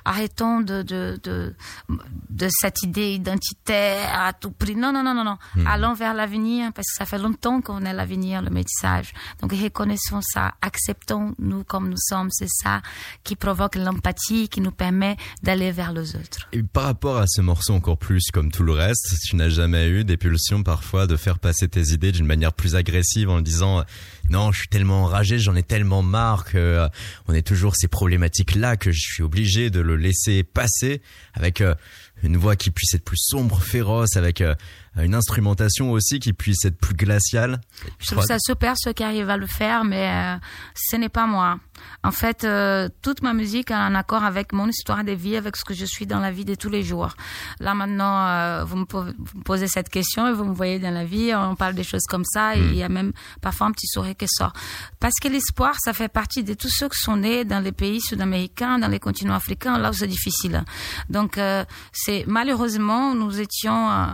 [0.04, 1.54] Arrêtons de de de,
[2.30, 4.76] de cette idée identitaire à tout prix.
[4.76, 5.38] Non, non, non, non, non.
[5.66, 9.12] Allons vers l'avenir parce que ça fait longtemps qu'on est l'avenir, le métissage.
[9.40, 12.28] Donc reconnaissons ça, acceptons-nous comme nous sommes.
[12.30, 12.82] C'est ça
[13.22, 16.48] qui provoque l'empathie, qui nous permet d'aller vers les autres.
[16.52, 19.88] Et par rapport à ce morceau encore plus comme tout le reste, tu n'as jamais
[19.88, 23.84] eu des pulsions parfois de faire passer tes idées d'une manière plus agressive en disant
[24.34, 26.88] non, je suis tellement enragé, j'en ai tellement marre que euh,
[27.28, 31.02] on est toujours ces problématiques là que je suis obligé de le laisser passer
[31.34, 31.76] avec euh,
[32.24, 34.56] une voix qui puisse être plus sombre, féroce, avec euh,
[35.02, 37.60] une instrumentation aussi qui puisse être plus glaciale.
[37.98, 40.36] Je trouve ça super ceux qui arrivent à le faire, mais euh,
[40.74, 41.58] ce n'est pas moi.
[42.04, 45.56] En fait, euh, toute ma musique est en accord avec mon histoire de vie, avec
[45.56, 47.14] ce que je suis dans la vie de tous les jours.
[47.58, 51.34] Là maintenant, euh, vous, me posez cette question et vous me voyez dans la vie,
[51.34, 54.14] on parle des choses comme ça, et il y a même parfois un petit sourire
[54.16, 54.52] qui sort.
[55.00, 58.00] Parce que l'espoir, ça fait partie de tous ceux qui sont nés dans les pays
[58.00, 60.62] sud-américains, dans les continents africains, là où c'est difficile.
[61.10, 61.38] Donc,
[61.92, 64.06] c'est malheureusement, nous étions euh,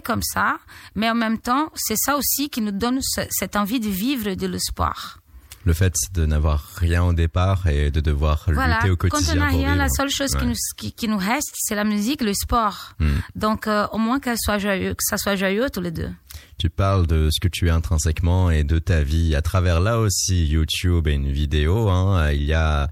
[0.00, 0.58] comme ça,
[0.94, 4.34] mais en même temps, c'est ça aussi qui nous donne ce- cette envie de vivre
[4.34, 5.18] de l'espoir.
[5.66, 9.34] Le fait de n'avoir rien au départ et de devoir Voilà, lutter au quand quotidien
[9.34, 9.76] on n'a rien, vivre.
[9.76, 12.92] la seule chose qui, nous, qui, qui nous reste, c'est la musique, le sport.
[12.98, 13.14] Hmm.
[13.34, 16.10] Donc, euh, au moins qu'elle soit joyeux, que ça soit joyeux tous les deux.
[16.58, 19.98] Tu parles de ce que tu es intrinsèquement et de ta vie à travers là
[20.00, 21.88] aussi YouTube et une vidéo.
[21.88, 22.82] Hein, il y a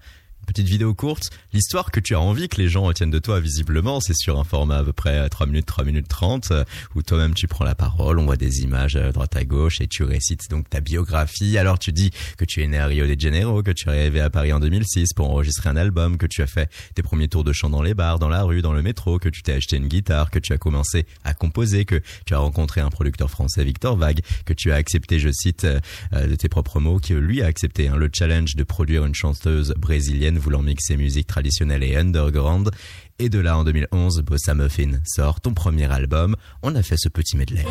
[0.41, 1.29] une petite vidéo courte.
[1.55, 4.45] L'histoire que tu as envie que les gens retiennent de toi, visiblement, c'est sur un
[4.45, 7.75] format à peu près 3 minutes, 3 minutes 30, euh, où toi-même tu prends la
[7.75, 11.59] parole, on voit des images à droite à gauche et tu récites donc ta biographie.
[11.59, 14.23] Alors tu dis que tu es né à Rio de Janeiro, que tu es arrivé
[14.23, 17.45] à Paris en 2006 pour enregistrer un album, que tu as fait tes premiers tours
[17.45, 19.77] de chant dans les bars, dans la rue, dans le métro, que tu t'es acheté
[19.77, 23.62] une guitare, que tu as commencé à composer, que tu as rencontré un producteur français,
[23.62, 25.81] Victor Vague, que tu as accepté, je cite euh,
[26.15, 29.15] euh, de tes propres mots, que lui a accepté hein, le challenge de produire une
[29.15, 32.71] chanteuse brésilienne voulant mixer musique traditionnelle et underground.
[33.19, 36.37] Et de là, en 2011, Bossa Muffin sort ton premier album.
[36.63, 37.65] On a fait ce petit medley.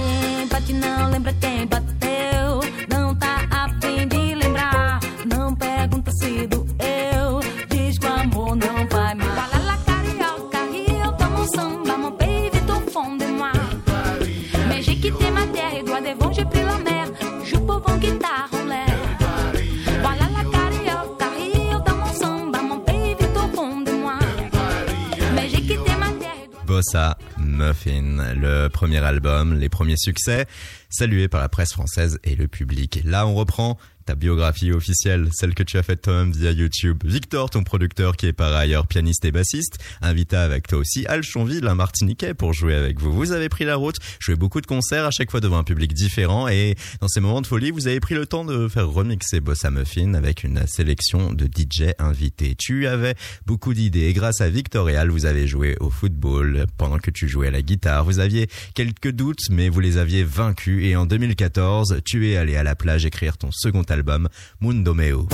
[27.61, 30.45] Muffin, le premier album, les premiers succès,
[30.89, 33.01] salués par la presse française et le public.
[33.05, 36.99] Là, on reprend ta biographie officielle, celle que tu as faite toi-même via YouTube.
[37.03, 41.23] Victor, ton producteur, qui est par ailleurs pianiste et bassiste, invita avec toi aussi Al
[41.23, 43.11] Chonville, un Martiniquais, pour jouer avec vous.
[43.11, 45.93] Vous avez pris la route, joué beaucoup de concerts, à chaque fois devant un public
[45.93, 49.39] différent, et dans ces moments de folie, vous avez pris le temps de faire remixer
[49.39, 52.55] Bossa Muffin avec une sélection de DJ invités.
[52.57, 56.65] Tu avais beaucoup d'idées, et grâce à Victor et Al, vous avez joué au football
[56.77, 58.05] pendant que tu jouais à la guitare.
[58.05, 62.55] Vous aviez quelques doutes, mais vous les aviez vaincus, et en 2014, tu es allé
[62.55, 64.27] à la plage écrire ton second album
[64.59, 65.27] Mundo Meu.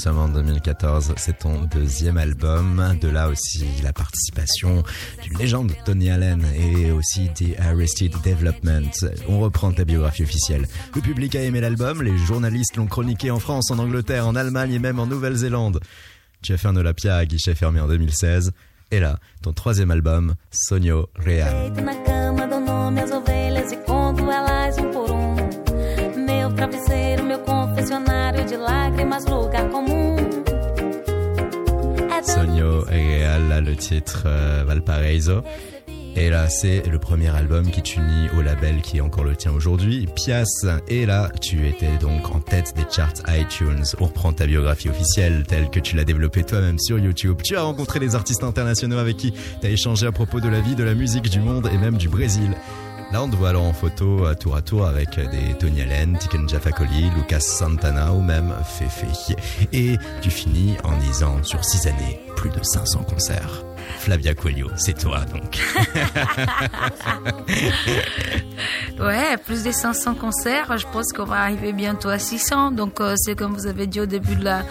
[0.00, 2.96] Sommes en 2014, c'est ton deuxième album.
[3.02, 4.82] De là aussi la participation
[5.22, 8.90] d'une légende, Tony Allen, et aussi des Arrested Development.
[9.28, 10.66] On reprend ta biographie officielle.
[10.94, 14.72] Le public a aimé l'album, les journalistes l'ont chroniqué en France, en Angleterre, en Allemagne
[14.72, 15.80] et même en Nouvelle-Zélande.
[16.40, 18.52] Tu as fait un Olympia à guichet fermé en 2016.
[18.92, 21.72] Et là, ton troisième album, Sonio Real.
[33.70, 35.42] Le titre euh, Valparaiso.
[36.16, 39.52] Et là, c'est le premier album qui t'unit au label qui est encore le tien
[39.52, 40.66] aujourd'hui, Pias.
[40.88, 43.84] Et là, tu étais donc en tête des charts iTunes.
[44.00, 47.38] On reprend ta biographie officielle telle que tu l'as développée toi-même sur YouTube.
[47.44, 50.60] Tu as rencontré des artistes internationaux avec qui tu as échangé à propos de la
[50.60, 52.56] vie, de la musique, du monde et même du Brésil.
[53.12, 56.48] Là, on te voit alors en photo tour à tour avec des Tony Allen, Tiken
[56.48, 59.04] Jafakoli, Lucas Santana ou même Fefe.
[59.72, 63.64] Et tu finis en disant sur six années, plus de 500 concerts.
[63.98, 65.58] Flavia Coelho, c'est toi donc.
[69.00, 70.76] Ouais, plus de 500 concerts.
[70.76, 72.72] Je pense qu'on va arriver bientôt à 600.
[72.72, 74.62] Donc, euh, c'est comme vous avez dit au début de la,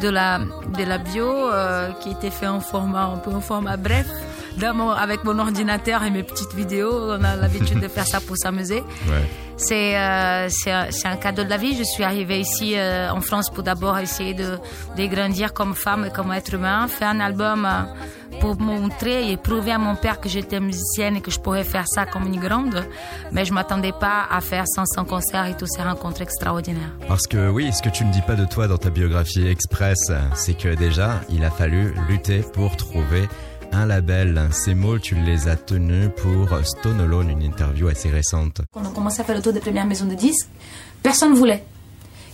[0.00, 4.06] de bio, euh, qui était fait en format bref.
[4.58, 8.20] Dans mon- avec mon ordinateur et mes petites vidéos, on a l'habitude de faire ça
[8.20, 8.82] pour s'amuser.
[9.08, 9.24] Ouais.
[9.56, 10.72] C'est euh, c'est
[11.06, 11.76] un, cadeau de la vie.
[11.76, 14.58] Je suis arrivée ici euh, en France pour d'abord essayer de,
[14.96, 19.36] de grandir comme femme et comme être humain, faire un album euh, pour montrer et
[19.36, 22.40] prouver à mon père que j'étais musicienne et que je pourrais faire ça comme une
[22.40, 22.84] grande.
[23.30, 26.90] Mais je m'attendais pas à faire 500 concerts et toutes ces rencontres extraordinaires.
[27.06, 29.98] Parce que oui, ce que tu ne dis pas de toi dans ta biographie express,
[30.34, 33.28] c'est que déjà, il a fallu lutter pour trouver
[33.72, 34.48] un label.
[34.52, 38.60] Ces mots, tu les as tenus pour Stone Alone, une interview assez récente.
[38.72, 40.48] Quand on commençait à faire le tour des premières maisons de disques,
[41.02, 41.64] personne ne voulait.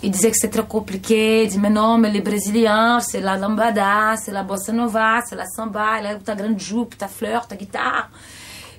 [0.02, 1.44] Ils disaient que c'était trop compliqué.
[1.44, 5.36] Ils disaient, mais non, mais les Brésiliens, c'est la lambada, c'est la bossa nova, c'est
[5.36, 8.10] la samba, là, ta grande jupe, ta fleur, ta guitare.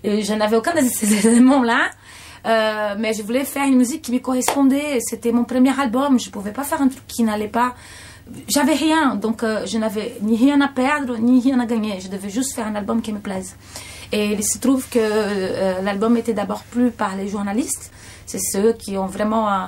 [0.04, 1.90] Et je n'avais aucun de ces éléments-là.
[2.46, 5.00] Euh, mais je voulais faire une musique qui me correspondait.
[5.02, 6.20] C'était mon premier album.
[6.20, 7.76] Je pouvais pas faire un truc qui n'allait pas.
[8.48, 12.00] J'avais rien, donc euh, je n'avais ni rien à perdre, ni rien à gagner.
[12.00, 13.56] Je devais juste faire un album qui me plaise.
[14.12, 17.92] Et il se trouve que euh, l'album était d'abord plu par les journalistes.
[18.26, 19.68] C'est ceux qui ont vraiment euh,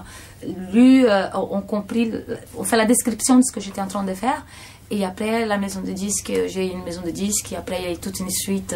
[0.73, 2.11] lu, ont compris,
[2.57, 4.45] ont fait la description de ce que j'étais en train de faire.
[4.91, 7.51] Et après, la maison de disques, j'ai eu une maison de disques.
[7.53, 8.75] Et après, il y a eu toute une suite.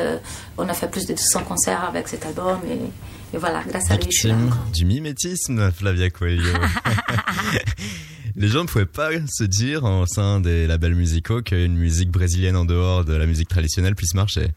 [0.57, 2.59] on a fait plus de 200 concerts avec cet album.
[2.69, 4.35] Et, et voilà, grâce à lui, je suis là
[4.73, 6.53] du mimétisme, Flavia Coelho.
[8.39, 12.55] Les gens ne pouvaient pas se dire au sein des labels musicaux qu'une musique brésilienne
[12.55, 14.49] en dehors de la musique traditionnelle puisse marcher.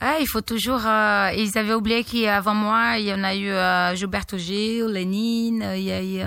[0.00, 0.80] Ah, il faut toujours.
[0.86, 5.62] euh, ils avaient oublié qu'avant moi, il y en a eu euh, Gilberto Gil, Lénine,
[5.62, 6.20] euh, il y a eu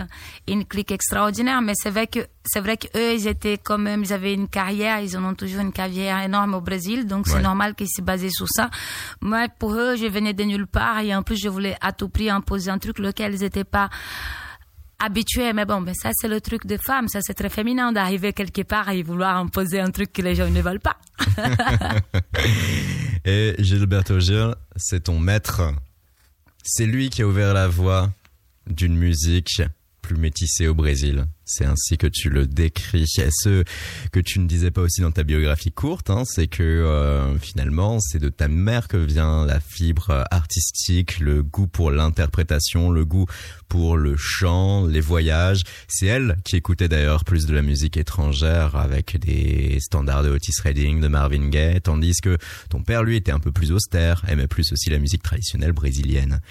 [0.48, 1.62] une clique extraordinaire.
[1.62, 5.00] Mais c'est vrai que c'est vrai qu'eux, ils étaient quand même, ils avaient une carrière,
[5.02, 7.34] ils en ont toujours une carrière énorme au Brésil, donc Ouais.
[7.34, 8.72] c'est normal qu'ils se basaient sur ça.
[9.22, 12.10] Moi, pour eux, je venais de nulle part et en plus, je voulais à tout
[12.10, 13.90] prix imposer un truc lequel ils n'étaient pas
[15.00, 15.54] habitués.
[15.54, 18.62] Mais bon, mais ça, c'est le truc des femmes, ça c'est très féminin d'arriver quelque
[18.62, 20.98] part et vouloir imposer un truc que les gens ne veulent pas.
[23.26, 25.74] Et Gilberto Gil, c'est ton maître.
[26.64, 28.10] C'est lui qui a ouvert la voie
[28.68, 29.62] d'une musique
[30.10, 31.26] plus métissée au Brésil.
[31.46, 33.06] C'est ainsi que tu le décris.
[33.20, 33.64] Et ce
[34.12, 38.00] que tu ne disais pas aussi dans ta biographie courte, hein, c'est que euh, finalement,
[38.00, 43.28] c'est de ta mère que vient la fibre artistique, le goût pour l'interprétation, le goût
[43.68, 45.62] pour le chant, les voyages.
[45.88, 50.60] C'est elle qui écoutait d'ailleurs plus de la musique étrangère avec des standards de Otis
[50.64, 52.38] Redding, de Marvin Gaye, tandis que
[52.70, 56.42] ton père, lui, était un peu plus austère, aimait plus aussi la musique traditionnelle brésilienne.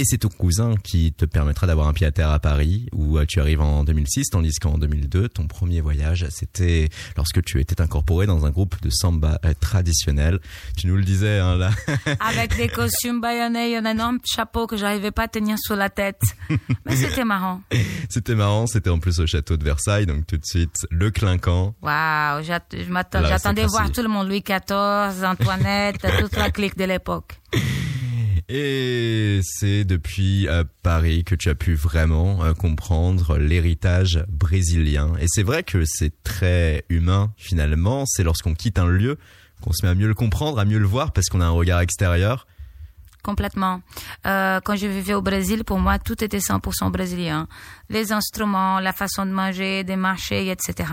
[0.00, 3.18] Et c'est ton cousin qui te permettra d'avoir un pied à terre à Paris, où
[3.18, 7.80] euh, tu arrives en 2006, tandis qu'en 2002, ton premier voyage, c'était lorsque tu étais
[7.80, 10.38] incorporé dans un groupe de samba euh, traditionnel.
[10.76, 11.72] Tu nous le disais, hein, là.
[12.20, 16.20] Avec des costumes baïonnés un énorme chapeau que j'arrivais pas à tenir sur la tête.
[16.86, 17.60] Mais c'était marrant.
[18.08, 21.74] C'était marrant, c'était en plus au château de Versailles, donc tout de suite, le clinquant.
[21.82, 27.40] Waouh, j'attendais voir tout le monde, Louis XIV, Antoinette, toute la clique de l'époque.
[28.50, 35.12] Et c'est depuis euh, Paris que tu as pu vraiment euh, comprendre l'héritage brésilien.
[35.20, 38.04] Et c'est vrai que c'est très humain finalement.
[38.06, 39.18] C'est lorsqu'on quitte un lieu
[39.60, 41.50] qu'on se met à mieux le comprendre, à mieux le voir parce qu'on a un
[41.50, 42.46] regard extérieur.
[43.22, 43.82] Complètement.
[44.26, 47.48] Euh, quand je vivais au Brésil, pour moi, tout était 100% brésilien.
[47.90, 50.90] Les instruments, la façon de manger, de marcher, etc.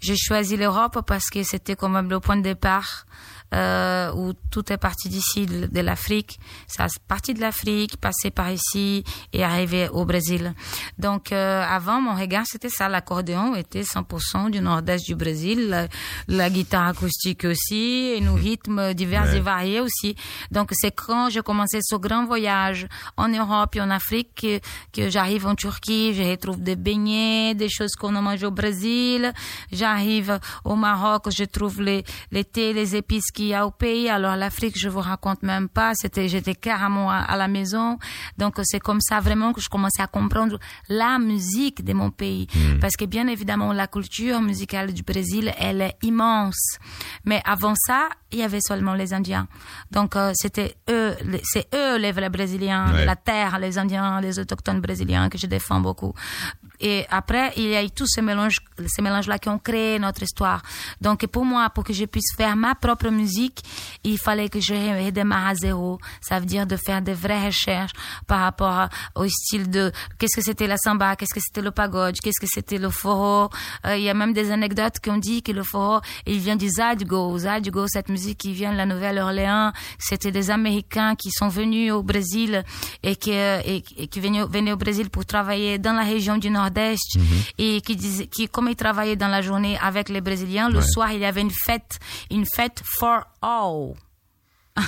[0.00, 3.06] J'ai choisi l'Europe parce que c'était quand même le point de départ
[3.54, 6.38] euh, où tout est parti d'ici, de, de l'Afrique.
[6.66, 10.54] Ça a parti de l'Afrique, passé par ici et arrivé au Brésil.
[10.98, 12.88] Donc, euh, avant, mon regard, c'était ça.
[12.88, 15.68] L'accordéon était 100% du nord-est du Brésil.
[15.68, 15.86] La,
[16.28, 19.36] la guitare acoustique aussi, et nos rythmes divers Ouais.
[19.36, 20.16] et variés aussi.
[20.50, 22.86] Donc, c'est quand j'ai commencé ce grand voyage
[23.16, 24.58] en Europe et en Afrique que,
[24.92, 29.32] que j'arrive en Turquie, je retrouve des beignets, des choses qu'on a mangé au Brésil.
[29.72, 34.08] J'arrive au Maroc, je trouve les, les thés, les épices qu'il y a au pays.
[34.08, 35.92] Alors, l'Afrique, je vous raconte même pas.
[35.94, 37.98] C'était, j'étais carrément à, à la maison.
[38.38, 42.46] Donc, c'est comme ça vraiment que je commençais à comprendre la musique de mon pays.
[42.80, 46.78] Parce que bien évidemment, la culture musicale du Brésil, elle est immense.
[47.24, 49.46] Mais avant ça, il y avait seulement les Indiens.
[49.90, 53.04] Donc, euh, c'était eux, c'est eux les vrais Brésiliens, Ouais.
[53.04, 56.12] la terre, les Indiens, les autochtones brésiliens que je défends beaucoup.
[56.80, 60.22] Et après, il y a eu tous ces mélanges, ces mélanges-là qui ont créé notre
[60.22, 60.62] histoire.
[61.00, 63.62] Donc, pour moi, pour que je puisse faire ma propre musique,
[64.02, 65.98] il fallait que je redémarre à zéro.
[66.20, 67.92] Ça veut dire de faire des vraies recherches
[68.26, 72.16] par rapport au style de qu'est-ce que c'était la samba, qu'est-ce que c'était le pagode,
[72.20, 73.50] qu'est-ce que c'était le forró.
[73.86, 76.56] Euh, il y a même des anecdotes qui ont dit que le forró, il vient
[76.56, 77.38] du Zadgo.
[77.38, 82.02] Zadgo, cette musique qui vient de la Nouvelle-Orléans, c'était des Américains qui sont venus au
[82.02, 82.64] Brésil
[83.02, 86.50] et qui, et, et qui venaient, venaient au Brésil pour travailler dans la région du
[86.70, 87.18] Nord-Est
[87.58, 90.84] et qui disaient, qui, comme ils travaillaient dans la journée avec les Brésiliens, le Ouais.
[90.86, 91.98] soir, il y avait une fête,
[92.30, 93.94] une fête for all.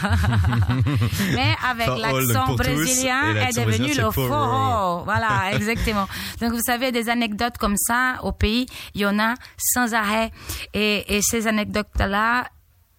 [1.34, 5.04] Mais avec l'accent brésilien et est devenu le forró.
[5.04, 6.08] Voilà, exactement.
[6.40, 10.32] Donc vous savez, des anecdotes comme ça au pays, il y en a sans arrêt.
[10.74, 12.48] Et, et ces anecdotes-là,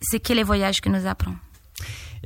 [0.01, 1.37] c'est que les voyages qui nous apprennent.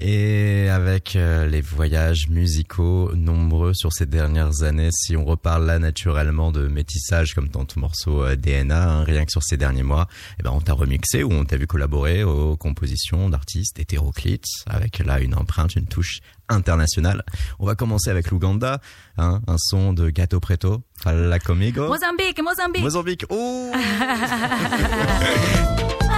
[0.03, 5.77] Et avec euh, les voyages musicaux nombreux sur ces dernières années, si on reparle là
[5.77, 9.83] naturellement de métissage comme dans ton morceau euh, DNA, hein, rien que sur ces derniers
[9.83, 10.07] mois,
[10.39, 15.05] eh ben on t'a remixé ou on t'a vu collaborer aux compositions d'artistes hétéroclites avec
[15.05, 17.23] là une empreinte, une touche internationale.
[17.59, 18.81] On va commencer avec l'Ouganda,
[19.19, 21.87] hein, un son de Gato Preto, Fala Comigo.
[21.87, 22.81] Mozambique, Mozambique.
[22.81, 23.25] Mozambique.
[23.29, 23.71] Oh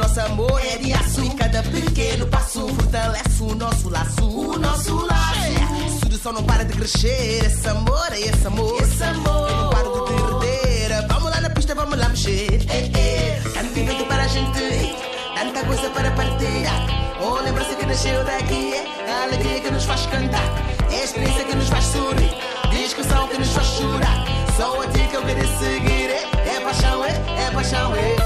[0.00, 1.22] nosso amor é de aço.
[1.22, 4.24] E cada pequeno passo fortalece o nosso laço.
[4.24, 6.00] O nosso laço.
[6.00, 7.44] Sedução não para de crescer.
[7.44, 8.82] Esse amor é esse amor.
[8.82, 9.50] Esse amor.
[9.50, 11.06] Eu não paro de derreter.
[11.08, 12.66] Vamos lá na pista, vamos lá mexer.
[12.70, 13.42] É, é.
[13.52, 14.96] Tanto evento para a gente.
[15.36, 16.86] Tanta coisa para partilhar.
[17.22, 18.72] Oh, lembrança que nasceu daqui.
[18.74, 20.48] É a alegria que nos faz cantar.
[20.90, 22.34] É a experiência que nos faz sorrir.
[22.70, 24.24] Discussão que nos faz chorar.
[24.56, 26.10] Só a ti que eu quero seguir.
[26.10, 27.10] É, é paixão, é,
[27.46, 28.19] é paixão, é.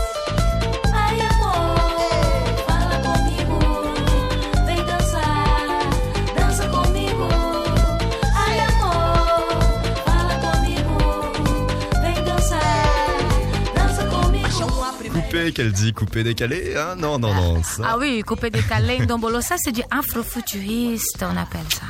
[15.35, 16.95] Coupé, qu'elle dit coupé décalé, hein?
[16.97, 17.83] Non, non, non, ça.
[17.85, 21.87] Ah oui, coupé décalé, ndombolo, ça c'est du afrofuturiste, on appelle ça.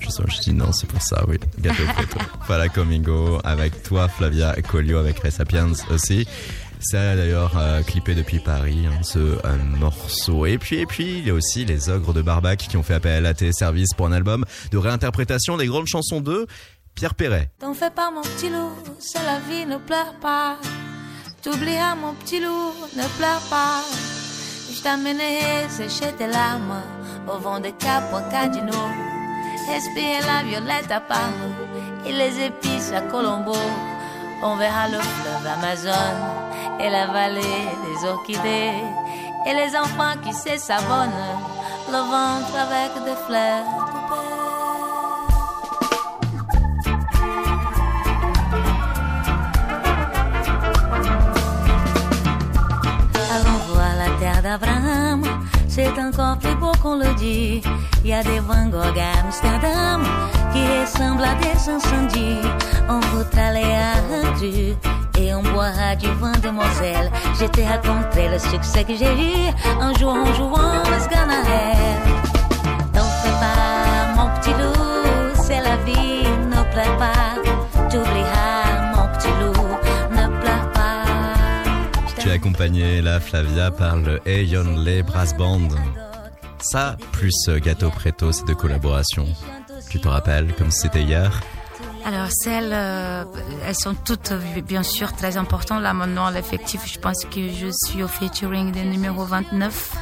[0.00, 1.38] Je, sens- je dis non, c'est pour ça, oui.
[1.38, 2.18] Preto.
[2.46, 6.28] Fala Comingo avec toi, Flavia Colio avec Ray Sapiens aussi.
[6.80, 9.38] Ça d'ailleurs euh, clippé depuis Paris, hein, ce euh,
[9.78, 10.44] morceau.
[10.44, 12.92] Et puis, et puis, il y a aussi les ogres de Barbac qui ont fait
[12.94, 16.46] appel à Téléservice pour un album de réinterprétation des grandes chansons de
[16.94, 17.50] Pierre Perret.
[17.60, 20.58] T'en fais pas mon petit loup, c'est la vie, ne pleure pas.
[21.44, 23.82] T'oublieras mon petit loup, ne pleure pas.
[24.72, 26.80] Je t'amènerai sécher tes larmes
[27.28, 28.72] au vent de Cap ou Cadino.
[29.68, 31.50] Respirer la violette à Palo
[32.06, 33.54] et les épices à Colombo.
[34.42, 36.14] On verra le fleuve Amazon
[36.80, 38.80] et la vallée des orchidées.
[39.46, 41.28] Et les enfants qui se savonnent
[41.92, 44.03] le ventre avec des fleurs
[54.44, 55.22] d'Abraham,
[55.68, 57.62] c'est encore plus beau qu'on le dit.
[58.04, 60.02] Il y a des Van Gogh à Amsterdam
[60.52, 62.46] qui ressemblent à des incendies.
[62.88, 64.76] On voudrait aller à Andrew
[65.18, 67.10] et on boira du vin de Moselle.
[67.40, 69.48] Je te raconterai le succès que j'ai eu
[69.80, 71.96] um João, en jouant au Sganahel.
[72.92, 77.53] Donc prépare mon petit loup, c'est la vie, nous prépare.
[82.34, 85.68] Accompagné la Flavia par le Ayon Les Brass Band.
[86.58, 89.26] Ça, plus Gâteau Preto, c'est de collaboration.
[89.88, 91.40] Tu te rappelles, comme c'était hier?
[92.04, 93.24] Alors celles, euh,
[93.64, 94.32] elles sont toutes
[94.66, 95.80] bien sûr très importantes.
[95.80, 99.92] Là maintenant, l'effectif, je pense que je suis au featuring des numéros 29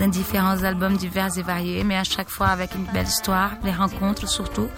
[0.00, 3.72] dans différents albums divers et variés, mais à chaque fois avec une belle histoire, les
[3.72, 4.68] rencontres surtout,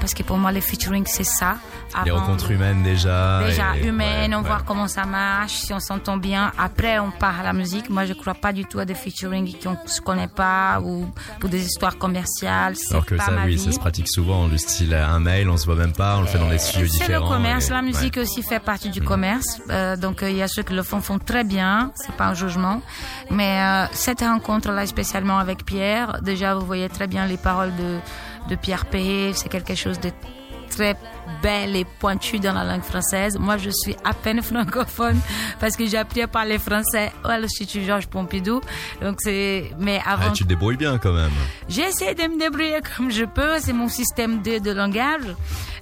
[0.00, 1.56] parce que pour moi, les featuring, c'est ça.
[2.04, 3.40] Les Avant- rencontres humaines déjà.
[3.46, 4.48] Déjà et- humaine, ouais, on ouais.
[4.48, 6.50] voit comment ça marche, si on s'entend bien.
[6.58, 7.88] Après, on part à la musique.
[7.90, 11.06] Moi, je crois pas du tout à des featuring qu'on se connaît pas ou
[11.38, 12.74] pour des histoires commerciales.
[12.90, 13.58] Alors que pas ça, ma oui, vie.
[13.58, 16.26] ça se pratique souvent, du style un mail, on se voit même pas, on le
[16.26, 17.28] fait dans des studios C'est le différents.
[17.28, 18.22] commerce, et- la musique ouais.
[18.22, 19.60] aussi fait partie du commerce.
[19.70, 22.26] Euh, donc euh, il y a ceux qui le font font très bien, c'est pas
[22.26, 22.80] un jugement.
[23.30, 24.22] Mais euh, cette
[24.72, 29.48] rencontre-là, spécialement avec Pierre, déjà vous voyez très bien les paroles de, Pierre Perret, c'est
[29.48, 30.10] quelque chose de
[30.72, 30.96] très
[31.42, 33.38] belle et pointu dans la langue française.
[33.38, 35.18] Moi, je suis à peine francophone
[35.60, 38.60] parce que j'ai appris à parler français à l'Institut Georges Pompidou.
[39.00, 41.30] Donc c'est, mais avant Ah, tu te débrouilles bien quand même.
[41.68, 45.34] J'essaie de me débrouiller comme je peux, c'est mon système D de langage.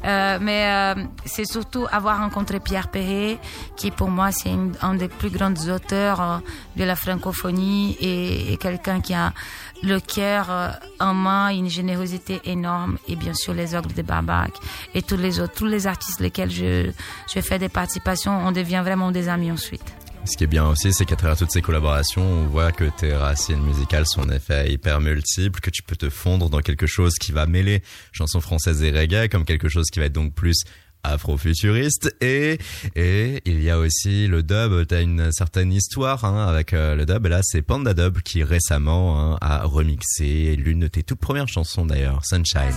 [0.04, 3.38] Euh, mais euh, c'est surtout avoir rencontré Pierre Perret,
[3.76, 6.38] qui pour moi c'est un des plus grands auteurs euh,
[6.76, 9.34] de la francophonie et, et quelqu'un qui a
[9.82, 14.52] le cœur euh, en main, une générosité énorme et bien sûr les ogres de Barbac
[14.94, 16.90] et tous les autres, tous les artistes lesquels je,
[17.32, 19.94] je fais des participations, on devient vraiment des amis ensuite.
[20.26, 23.14] Ce qui est bien aussi, c'est qu'à travers toutes ces collaborations, on voit que tes
[23.14, 27.14] racines musicales sont en effet hyper multiples, que tu peux te fondre dans quelque chose
[27.14, 30.64] qui va mêler chansons françaises et reggae, comme quelque chose qui va être donc plus
[31.02, 32.14] afro-futuriste.
[32.20, 32.58] Et
[32.96, 34.86] et il y a aussi le dub.
[34.86, 37.26] T'as une certaine histoire hein, avec euh, le dub.
[37.26, 41.48] Et là c'est Panda Dub qui récemment hein, a remixé l'une de tes toutes premières
[41.48, 42.70] chansons d'ailleurs Sunshine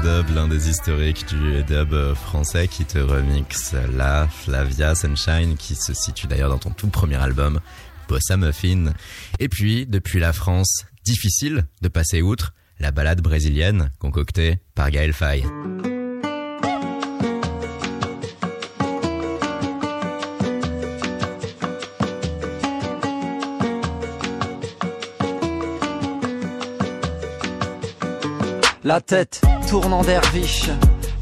[0.00, 5.94] Dub, l'un des historiques du dub français qui te remixe la Flavia Sunshine qui se
[5.94, 7.60] situe d'ailleurs dans ton tout premier album
[8.08, 8.92] Bossa Muffin.
[9.38, 15.12] Et puis, depuis la France, difficile de passer outre la balade brésilienne concoctée par Gaël
[15.12, 15.44] Faye.
[28.86, 30.68] La tête tourne en derviche,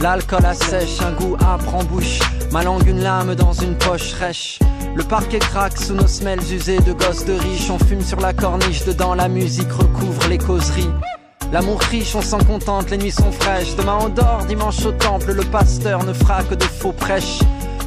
[0.01, 2.19] l'alcool assèche, un goût âpre en bouche,
[2.51, 4.59] ma langue une lame dans une poche rêche.
[4.97, 8.33] Le parquet craque sous nos semelles usées de gosses de riches, on fume sur la
[8.33, 10.91] corniche, dedans la musique recouvre les causeries.
[11.53, 13.77] L'amour riche, on s'en contente, les nuits sont fraîches.
[13.77, 17.39] Demain on dort, dimanche au temple, le pasteur ne fera que de faux prêches.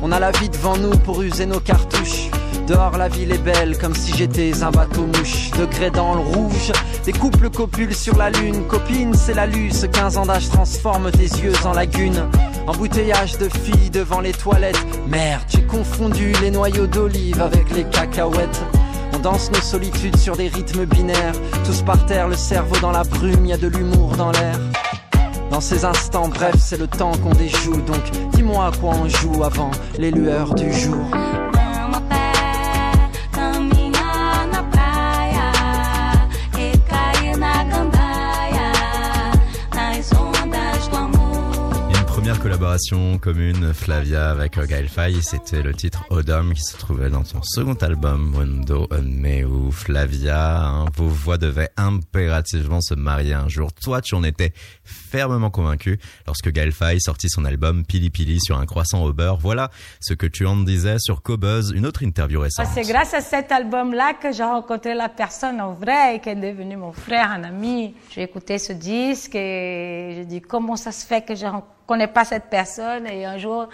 [0.02, 2.30] On a la vie devant nous pour user nos cartouches.
[2.68, 5.52] Dehors la ville est belle comme si j'étais un bateau mouche.
[5.52, 6.72] Degré dans le rouge,
[7.06, 8.66] des couples copulent sur la lune.
[8.68, 12.28] Copine, c'est la luce, 15 ans d'âge transforme tes yeux en lagune.
[12.66, 14.84] Embouteillage de filles devant les toilettes.
[15.08, 18.64] Merde, j'ai confondu les noyaux d'olive avec les cacahuètes.
[19.14, 21.36] On danse nos solitudes sur des rythmes binaires.
[21.66, 24.60] Tous par terre, le cerveau dans la brume, y a de l'humour dans l'air.
[25.52, 27.80] Dans ces instants, bref, c'est le temps qu'on déjoue.
[27.82, 28.02] Donc,
[28.34, 31.06] dis-moi à quoi on joue avant les lueurs du jour.
[42.26, 47.12] Première collaboration commune, Flavia avec euh, Gaël Faye, c'était le titre Odom qui se trouvait
[47.12, 49.70] dans son second album Mundo Meu.
[49.70, 53.72] Flavia, hein, vos voix devaient impérativement se marier un jour.
[53.74, 54.54] Toi, tu en étais
[54.84, 59.38] fermement convaincu lorsque Gaël Faye sortit son album Pili Pili sur un croissant au beurre.
[59.38, 59.70] Voilà
[60.00, 62.66] ce que tu en disais sur Cobuzz, une autre interview récente.
[62.74, 66.36] C'est grâce à cet album-là que j'ai rencontré la personne en vrai et qui est
[66.36, 67.94] devenu mon frère, un ami.
[68.10, 72.08] J'ai écouté ce disque et j'ai dit comment ça se fait que je ne connais
[72.08, 73.68] pas cette personne et un jour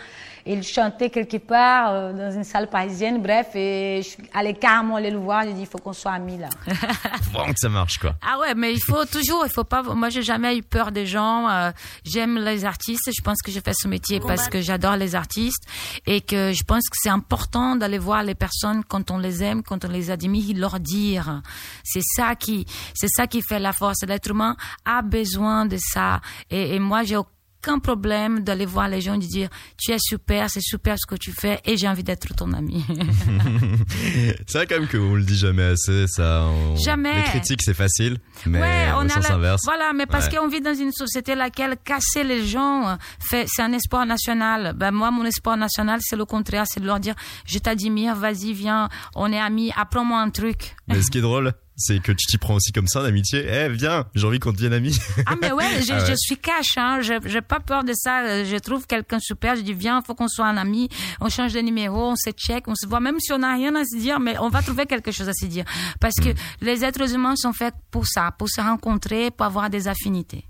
[0.44, 4.96] il chantait quelque part euh, dans une salle parisienne, bref, et je suis allée carrément
[4.96, 6.50] aller le voir, j'ai dit il faut qu'on soit amis là.
[7.32, 8.16] Bon, que ça marche quoi.
[8.28, 9.84] Ah ouais, mais il faut toujours, il faut pas.
[9.84, 11.48] Moi, j'ai jamais eu peur des gens.
[11.48, 11.72] euh,
[12.04, 13.10] J'aime les artistes.
[13.16, 15.64] Je pense que je fais ce métier parce que j'adore les artistes
[16.08, 19.62] et que je pense que c'est important d'aller voir les personnes quand on les aime,
[19.62, 21.42] quand on les admire, leur dire.
[21.84, 24.04] C'est ça qui, c'est ça qui fait la force.
[24.08, 24.56] L'être humain
[24.86, 26.20] a besoin de ça.
[26.50, 27.18] Et, et moi, j'ai
[27.64, 31.06] aucun problème d'aller voir les gens et de dire tu es super, c'est super ce
[31.06, 32.84] que tu fais et j'ai envie d'être ton ami.
[34.48, 36.46] C'est vrai quand même qu'on le dit jamais assez, ça.
[36.46, 37.16] on- Jamais.
[37.18, 39.62] Les critiques, c'est facile, mais ouais, au on a sens la- inverse.
[39.66, 40.36] Voilà, mais parce Ouais.
[40.38, 44.74] qu'on vit dans une société laquelle casser les gens, fait, c'est un espoir national.
[44.76, 48.54] Ben moi, mon espoir national, c'est le contraire, c'est de leur dire, je t'admire, vas-y,
[48.54, 50.76] viens, on est amis, apprends-moi un truc.
[50.88, 53.46] Mais ce qui est drôle, c'est que tu t'y prends aussi comme ça en amitié.
[53.46, 54.98] Eh, viens, j'ai envie qu'on devienne amis.
[55.26, 56.06] Ah mais ouais, je, Ah ouais.
[56.10, 57.00] je suis cash, hein.
[57.02, 58.44] Je j'ai pas peur de ça.
[58.44, 59.56] Je trouve quelqu'un super.
[59.56, 60.88] Je dis viens, faut qu'on soit un ami.
[61.20, 63.00] On change de numéro, on se check, on se voit.
[63.00, 65.34] Même si on n'a rien à se dire, mais on va trouver quelque chose à
[65.34, 65.66] se dire.
[66.00, 66.30] Parce que
[66.62, 70.46] les êtres humains sont faits pour ça, pour se rencontrer, pour avoir des affinités.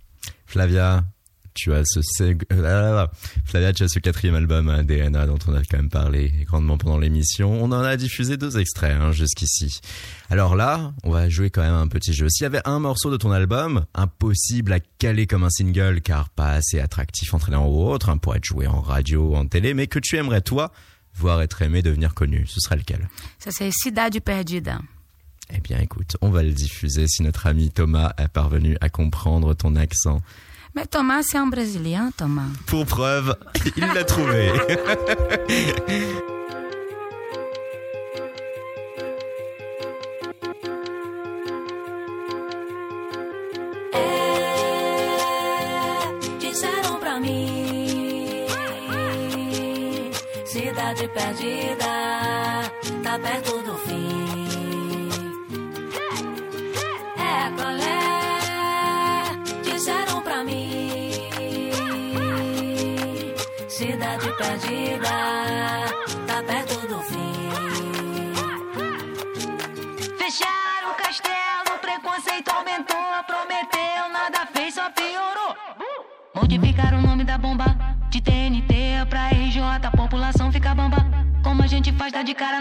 [0.46, 1.04] Flavia,
[1.54, 2.00] tu as ce
[2.52, 3.08] euh.
[3.46, 6.78] Flavia, tu as ce quatrième album euh, DNA dont on a quand même parlé grandement
[6.78, 7.52] pendant l'émission.
[7.62, 9.82] On en a diffusé deux extraits hein, jusqu'ici.
[10.30, 12.28] Alors là, on va jouer quand même un petit jeu.
[12.30, 16.30] S'il y avait un morceau de ton album, impossible à caler comme un single car
[16.30, 19.74] pas assez attractif entre l'un ou autre, hein, pour être joué en radio, en télé,
[19.74, 20.72] mais que tu aimerais toi
[21.14, 23.10] voir être aimé, devenir connu, ce serait lequel?
[23.40, 24.80] Ça c'est Cidade Perdida.
[25.54, 29.54] Eh bien écoute, on va le diffuser si notre ami Thomas est parvenu à comprendre
[29.54, 30.22] ton accent.
[30.76, 32.48] Mais Thomas, c'est un Brésilien, Thomas.
[32.66, 33.36] Pour preuve,
[33.76, 34.52] il l'a trouvé.
[50.46, 51.71] Cidade perdida,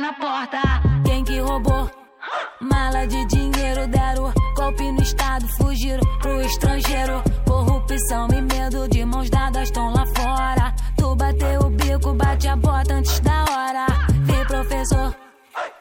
[0.00, 0.60] na porta.
[1.04, 1.90] Quem que roubou?
[2.60, 7.22] Mala de dinheiro deram golpe no estado, fugiram pro estrangeiro.
[7.46, 10.74] Corrupção e medo de mãos dadas estão lá fora.
[10.96, 13.86] Tu bateu o bico, bate a bota antes da hora.
[14.22, 15.14] Vê, professor.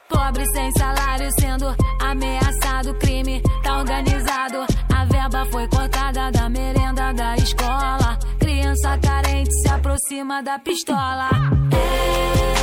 [0.10, 4.66] Pobre sem salário sendo ameaçado, crime tá organizado.
[4.94, 8.18] A verba foi cortada da merenda da escola.
[8.40, 11.30] Criança carente se aproxima da pistola.
[11.72, 12.59] É,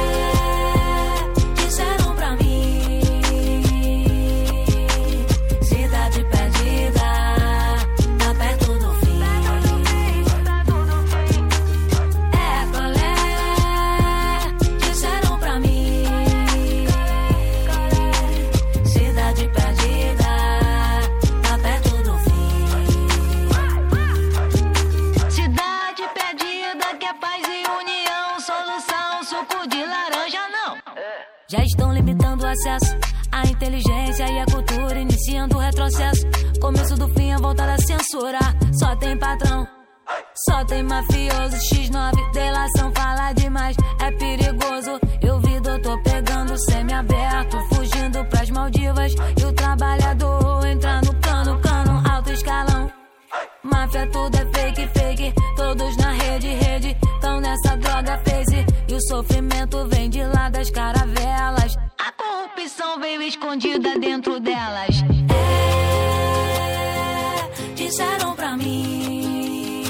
[31.76, 32.96] estão limitando o acesso
[33.30, 36.26] à inteligência e à cultura, iniciando o retrocesso.
[36.60, 38.38] Começo do fim, a volta da censura.
[38.72, 39.66] Só tem patrão.
[40.48, 45.00] Só tem mafioso, X9, delação, fala demais, é perigoso.
[45.20, 49.12] Eu vi doutor pegando semi-aberto, fugindo pras Maldivas.
[49.40, 52.90] E o trabalhador entra no cano, cano, alto escalão.
[53.64, 55.34] Máfia, tudo é fake, fake.
[55.56, 56.96] Todos na rede, rede.
[57.20, 58.64] Tão nessa droga, face.
[58.88, 60.95] E o sofrimento vem de lá das caravelas.
[63.26, 65.02] Escondida dentro delas.
[65.34, 65.34] É,
[67.74, 69.88] disseram pra mim.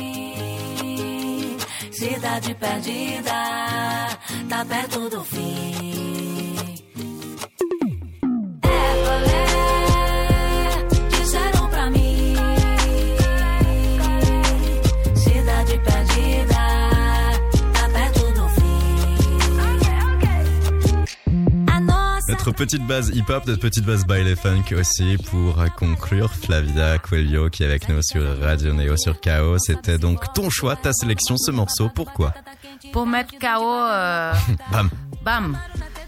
[1.93, 3.35] Cidade perdida,
[4.49, 6.06] tá perto do fim.
[22.57, 26.33] Petite base hip-hop, notre petite base baile funk aussi pour conclure.
[26.33, 29.59] Flavia Coelho qui est avec nous sur Radio Neo sur KO.
[29.59, 31.91] C'était donc ton choix, ta sélection, ce morceau.
[31.95, 32.33] Pourquoi?
[32.93, 34.33] Pour mettre KO, euh,
[34.73, 34.91] Bam
[35.23, 35.59] bam.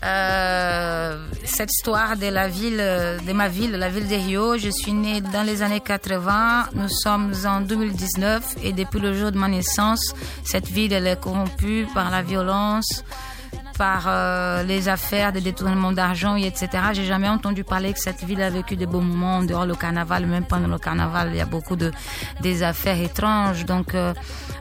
[0.04, 4.56] Euh, cette histoire de la ville, de ma ville, la ville de Rio.
[4.56, 6.68] Je suis née dans les années 80.
[6.74, 11.20] Nous sommes en 2019 et depuis le jour de ma naissance, cette ville elle est
[11.20, 13.04] corrompue par la violence,
[13.78, 16.68] par euh, les affaires de détournement d'argent et etc.
[16.92, 19.76] J'ai jamais entendu parler que cette ville a vécu de beaux moments en dehors le
[19.76, 21.92] carnaval, même pendant le carnaval, il y a beaucoup de
[22.40, 23.64] des affaires étranges.
[23.64, 24.12] Donc euh,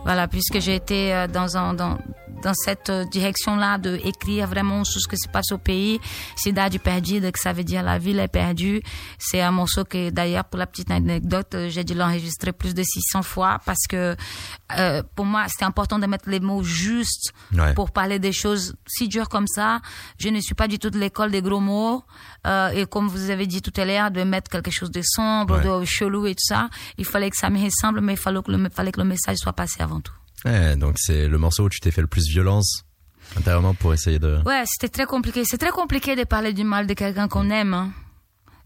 [0.04, 1.98] voilà, puisque j'ai été euh, dans un dans
[2.44, 6.00] dans cette euh, direction-là de écrire vraiment sur ce qui se passe au pays.
[6.36, 8.82] Cidade perdida, que ça veut dire la ville est perdue.
[9.18, 12.84] C'est un morceau que d'ailleurs, pour la petite anecdote, euh, j'ai dû l'enregistrer plus de
[12.84, 14.16] 600 fois parce que
[14.78, 17.74] euh, pour moi, c'était important de mettre les mots justes Ouais.
[17.74, 19.80] pour parler des choses si dures comme ça.
[20.20, 22.04] Je ne suis pas du tout de l'école des gros mots.
[22.46, 25.58] Euh, et comme vous avez dit tout à l'heure, de mettre quelque chose de sombre,
[25.58, 25.80] Ouais.
[25.82, 28.52] de chelou et tout ça, il fallait que ça me ressemble, mais il fallait que
[28.52, 30.14] le, fallait que le message soit passé avant tout.
[30.46, 32.84] Ouais, donc c'est le morceau où tu t'es fait le plus violence
[33.36, 34.40] intérieurement pour essayer de.
[34.46, 35.44] Ouais, c'était très compliqué.
[35.46, 37.74] C'est très compliqué de parler du mal de quelqu'un qu'on aime.
[37.74, 37.92] hein.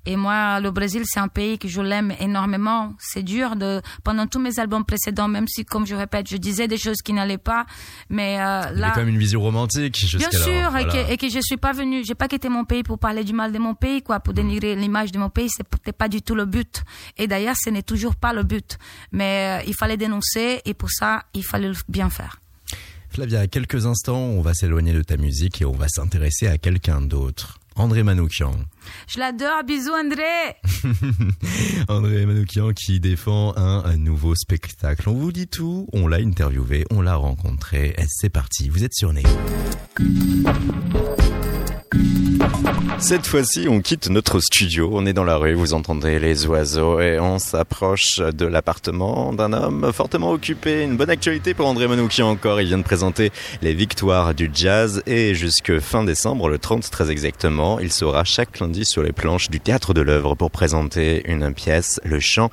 [0.06, 2.94] Et moi, le Brésil, c'est un pays que je l'aime énormément.
[3.00, 6.68] C'est dur de, pendant tous mes albums précédents, même si, comme je répète, je disais
[6.68, 7.66] des choses qui n'allaient pas,
[8.10, 8.92] mais euh, Il là.
[8.96, 10.44] quand même une vision romantique Bien jusqu'alors.
[10.44, 11.06] sûr, et, Voilà.
[11.06, 13.34] que, et que je suis pas venue, j'ai pas quitté mon pays pour parler du
[13.34, 16.34] mal de mon pays, quoi, pour dénigrer l'image de mon pays, c'était pas du tout
[16.36, 16.84] le but.
[17.18, 18.78] Et d'ailleurs, ce n'est toujours pas le but.
[19.12, 22.40] Mais euh, il fallait dénoncer, et pour ça, il fallait le bien faire.
[23.10, 27.02] Flavia, quelques instants, on va s'éloigner de ta musique et on va s'intéresser à quelqu'un
[27.02, 27.60] d'autre.
[27.76, 28.52] André Manoukian.
[29.08, 30.58] Je l'adore, bisous André!
[31.88, 35.10] André Manoukian qui défend un, un nouveau spectacle.
[35.10, 37.96] On vous dit tout, on l'a interviewé, on l'a rencontré.
[38.08, 39.28] C'est parti, vous êtes sur Néo.
[43.00, 47.00] Cette fois-ci, on quitte notre studio, on est dans la rue, vous entendez les oiseaux
[47.02, 50.84] et on s'approche de l'appartement d'un homme fortement occupé.
[50.84, 53.32] Une bonne actualité pour André Manoukian encore, il vient de présenter
[53.62, 58.60] les victoires du jazz et jusque fin décembre, le 30 très exactement, il sera chaque
[58.60, 62.52] lundi sur les planches du théâtre de l'œuvre pour présenter une pièce, le chant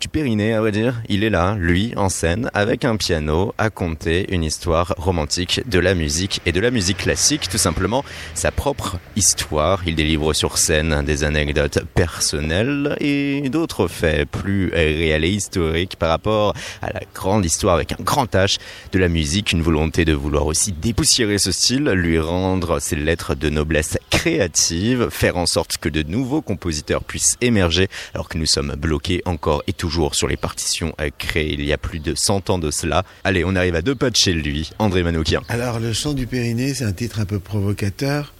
[0.00, 1.02] du Périnée, à vrai dire.
[1.10, 5.78] Il est là, lui, en scène, avec un piano, à conter une histoire romantique de
[5.78, 8.02] la musique et de la musique classique, tout simplement
[8.34, 9.82] sa propre histoire.
[9.86, 16.08] Il délivre sur scène des anecdotes personnelles et d'autres faits plus réels et historiques par
[16.08, 18.58] rapport à la grande histoire avec un grand H
[18.92, 23.34] de la musique, une volonté de vouloir aussi dépoussiérer ce style, lui rendre ses lettres
[23.34, 28.46] de noblesse créative, faire en sorte que de nouveaux compositeurs puissent émerger alors que nous
[28.46, 32.50] sommes bloqués encore et toujours sur les partitions créées il y a plus de 100
[32.50, 33.04] ans de cela.
[33.24, 35.42] Allez, on arrive à deux pas de chez lui, André Manoukian.
[35.48, 38.32] Alors, le chant du Périnée, c'est un titre un peu provocateur.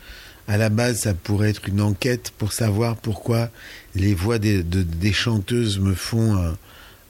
[0.48, 3.50] À la base, ça pourrait être une enquête pour savoir pourquoi
[3.94, 6.56] les voix des, de- des chanteuses me font un,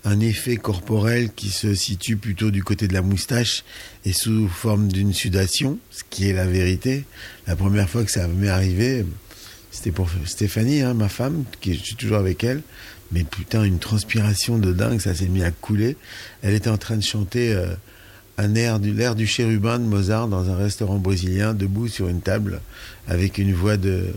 [0.05, 3.65] un effet corporel qui se situe plutôt du côté de la moustache
[4.05, 7.05] et sous forme d'une sudation, ce qui est la vérité.
[7.47, 9.05] La première fois que ça m'est arrivé,
[9.71, 12.63] c'était pour Stéphanie, hein, ma femme, qui je suis toujours avec elle.
[13.13, 15.97] Mais putain, une transpiration de dingue, ça s'est mis à couler.
[16.43, 17.67] Elle était en train de chanter euh,
[18.39, 22.61] un air l'air du chérubin de Mozart dans un restaurant brésilien, debout sur une table,
[23.09, 24.13] avec une voix de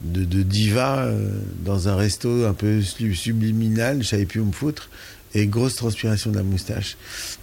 [0.00, 1.30] diva euh,
[1.64, 4.88] dans un resto un peu su- subliminal, je savais plus où me foutre,
[5.34, 6.96] et grosse transpiration de la moustache.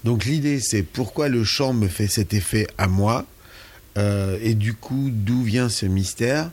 [0.06, 3.26] Donc l'idée, c'est pourquoi le chant me fait cet effet à moi,
[3.98, 6.50] euh, et du coup, d'où vient ce mystère,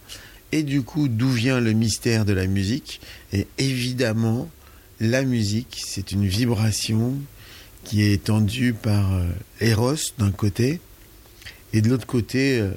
[0.51, 3.01] et du coup, d'où vient le mystère de la musique?
[3.33, 4.49] Et évidemment,
[5.01, 7.15] la musique, c'est une vibration
[7.85, 9.27] qui est tendue par euh,
[9.61, 10.81] Eros d'un côté,
[11.73, 12.71] et de l'autre côté, euh,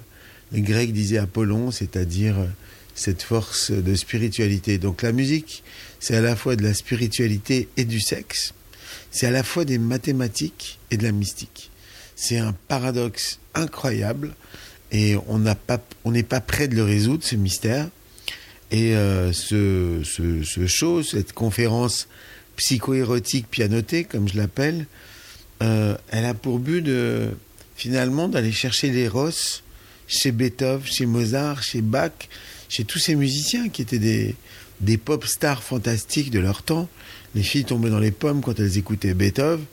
[0.52, 2.48] les Grecs disaient Apollon, c'est-à-dire euh,
[2.96, 4.78] cette force de spiritualité.
[4.78, 5.64] Donc la musique,
[6.00, 8.54] c'est à la fois de la spiritualité et du sexe,
[9.12, 11.72] c'est à la fois des mathématiques et de la mystique.
[12.16, 14.34] C'est un paradoxe incroyable
[14.92, 17.90] et on n'est pas prêt de le résoudre ce mystère.
[18.76, 20.04] Et euh, ce,
[20.68, 22.10] show, cette conférence
[22.58, 24.86] psycho-érotique pianotée, comme je l'appelle,
[25.64, 26.86] euh, elle a pour but
[27.78, 29.30] finalement d'aller chercher l'éros
[30.08, 32.12] chez Beethoven, chez Mozart, chez Bach,
[32.68, 34.36] chez tous ces musiciens qui étaient
[34.82, 36.90] des, pop stars fantastiques de leur temps.
[37.34, 39.64] Les filles tombaient dans les pommes quand elles écoutaient Beethoven.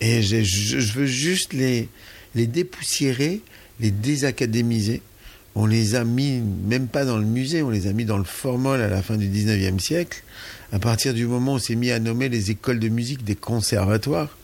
[0.00, 1.88] Et je veux juste les,
[2.36, 3.40] les dépoussiérer,
[3.80, 5.02] les désacadémiser.
[5.58, 8.24] On les a mis, même pas dans le musée, on les a mis dans le
[8.24, 10.22] formol à la fin du 19e siècle.
[10.70, 13.36] À partir du moment où on s'est mis à nommer les écoles de musique des
[13.36, 14.36] conservatoires.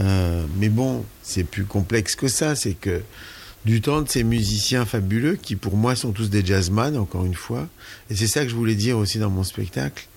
[0.00, 2.54] Euh, mais bon, c'est plus complexe que ça.
[2.54, 3.00] C'est que
[3.64, 7.34] du temps de ces musiciens fabuleux, qui pour moi sont tous des jazzman, encore une
[7.34, 7.68] fois,
[8.10, 10.08] et c'est ça que je voulais dire aussi dans mon spectacle,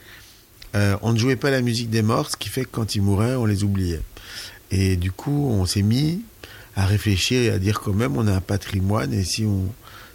[0.75, 3.01] euh, on ne jouait pas la musique des morts, ce qui fait que quand ils
[3.01, 4.01] mouraient, on les oubliait.
[4.71, 6.21] Et du coup, on s'est mis
[6.75, 9.65] à réfléchir et à dire quand même, on a un patrimoine, et si on,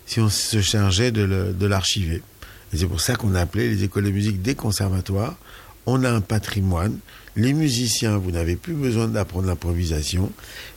[0.06, 2.22] si on se chargeait de l'archiver.
[2.74, 5.36] C'est pour ça qu'on a appelé les écoles de musique des conservatoires.
[5.86, 6.98] On a un patrimoine.
[7.36, 10.32] Les musiciens, vous n'avez plus besoin d'apprendre l'improvisation.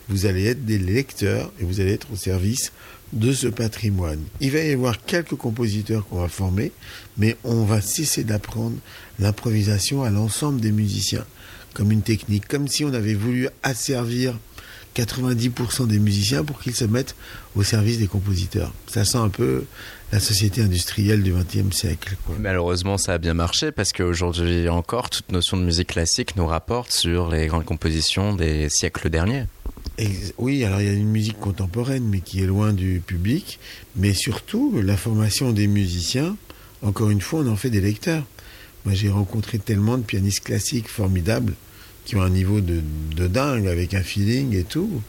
[0.08, 2.72] Vous allez être des lecteurs et vous allez être au service
[3.12, 4.22] de ce patrimoine.
[4.40, 6.72] Il va y avoir quelques compositeurs qu'on va former,
[7.18, 8.78] mais on va cesser d'apprendre
[9.18, 11.26] l'improvisation à l'ensemble des musiciens
[11.74, 14.38] comme une technique, comme si on avait voulu asservir
[14.96, 17.16] 90% des musiciens pour qu'ils se mettent
[17.56, 18.74] au service des compositeurs.
[18.88, 19.66] Ça sent un peu
[20.12, 22.16] la société industrielle du XXe siècle.
[22.26, 22.36] Quoi.
[22.40, 26.92] Malheureusement, ça a bien marché parce qu'aujourd'hui encore, toute notion de musique classique nous rapporte
[26.92, 29.46] sur les grandes compositions des siècles derniers.
[29.98, 33.60] Et oui, alors il y a une musique contemporaine, mais qui est loin du public.
[33.96, 36.38] Mais surtout, la formation des musiciens,
[36.82, 38.24] encore une fois, on en fait des lecteurs.
[38.86, 41.54] Moi, j'ai rencontré tellement de pianistes classiques formidables
[42.10, 42.82] qui ont un niveau de,
[43.16, 45.00] de dingue, avec un feeling et tout.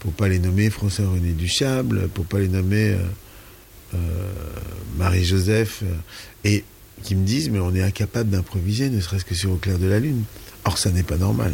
[0.00, 2.98] Pour pas les nommer François-René Duchable, pour pas les nommer euh,
[3.92, 3.98] euh,
[4.96, 5.94] Marie-Joseph, euh,
[6.44, 6.64] et
[7.02, 9.86] qui me disent, mais on est incapable d'improviser, ne serait-ce que sur Au clair de
[9.86, 10.22] la lune.
[10.64, 11.52] Or, ça n'est pas normal.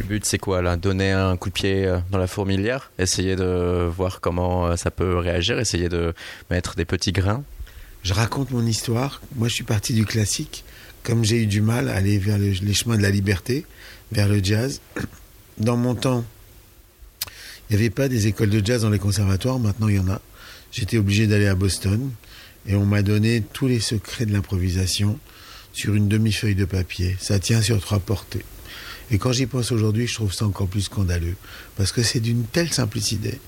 [0.00, 0.76] Le but, c'est quoi là?
[0.76, 2.90] Donner un coup de pied dans la fourmilière?
[2.98, 5.58] Essayer de voir comment ça peut réagir?
[5.58, 6.12] Essayer de
[6.50, 7.42] mettre des petits grains?
[8.02, 9.22] Je raconte mon histoire.
[9.36, 10.62] Moi, je suis parti du classique.
[11.04, 13.64] Comme j'ai eu du mal à aller vers le- les chemins de la liberté,
[14.12, 14.80] vers le jazz.
[15.58, 16.24] Dans mon temps,
[17.68, 19.58] il n'y avait pas des écoles de jazz dans les conservatoires.
[19.58, 20.20] Maintenant, il y en a.
[20.72, 22.10] J'étais obligé d'aller à Boston.
[22.66, 25.18] Et on m'a donné tous les secrets de l'improvisation
[25.72, 27.16] sur une demi-feuille de papier.
[27.20, 28.44] Ça tient sur trois portées.
[29.10, 31.36] Et quand j'y pense aujourd'hui, je trouve ça encore plus scandaleux.
[31.76, 33.38] Parce que c'est d'une telle simplicité.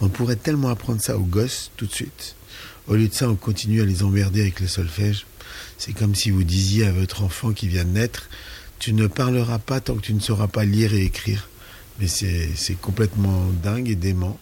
[0.00, 2.34] On pourrait tellement apprendre ça aux gosses tout de suite.
[2.88, 5.24] Au lieu de ça, on continue à les emmerder avec le solfège.
[5.78, 8.28] C'est comme si vous disiez à votre enfant qui vient de naître,
[8.84, 11.48] tu ne parleras pas tant que tu ne sauras pas lire et écrire.
[11.98, 14.38] Mais c'est complètement dingue et dément.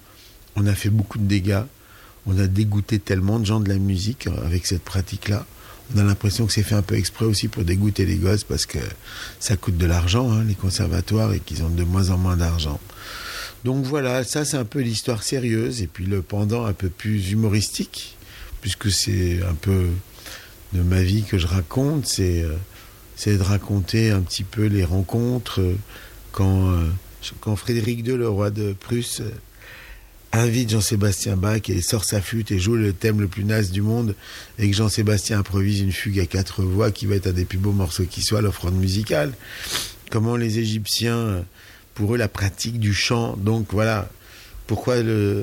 [0.56, 1.62] On a fait beaucoup de dégâts.
[2.26, 5.46] On a dégoûté tellement de gens de la musique euh, avec cette pratique-là.
[5.94, 8.66] On a l'impression que c'est fait un peu exprès aussi pour dégoûter les gosses parce
[8.66, 8.78] que
[9.38, 12.80] ça coûte de l'argent, hein, les conservatoires, et qu'ils ont de moins en moins d'argent.
[13.62, 17.30] Donc voilà, ça c'est un peu l'histoire sérieuse et puis le pendant un peu plus
[17.30, 18.16] humoristique,
[18.60, 19.86] puisque c'est un peu
[20.72, 22.56] de ma vie que je raconte, c'est euh,
[23.22, 25.76] c'est de raconter un petit peu les rencontres euh,
[26.32, 26.88] quand, euh,
[27.38, 29.30] quand Frédéric II, le roi de Prusse, euh,
[30.32, 33.80] invite Jean-Sébastien Bach et sort sa flûte et joue le thème le plus naze du
[33.80, 34.16] monde
[34.58, 37.58] et que Jean-Sébastien improvise une fugue à quatre voix qui va être un des plus
[37.58, 39.32] beaux morceaux qui soit, l'offrande musicale.
[40.10, 41.44] Comment les Égyptiens,
[41.94, 44.10] pour eux, la pratique du chant, donc voilà,
[44.72, 44.96] pourquoi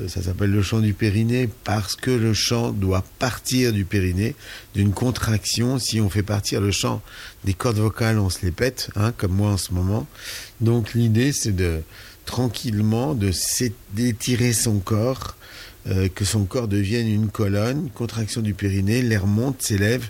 [0.08, 1.48] ça s'appelle le chant du périnée?
[1.62, 4.34] Parce que le chant doit partir du périnée,
[4.74, 5.78] d'une contraction.
[5.78, 7.00] Si on fait partir le chant
[7.44, 10.08] des cordes vocales, on se les pète, hein, comme moi en ce moment.
[10.60, 11.82] Donc l'idée, c'est de
[12.24, 13.30] tranquillement de
[13.94, 15.36] d'étirer son corps,
[15.86, 20.08] euh, que son corps devienne une colonne, contraction du périnée, l'air monte, s'élève,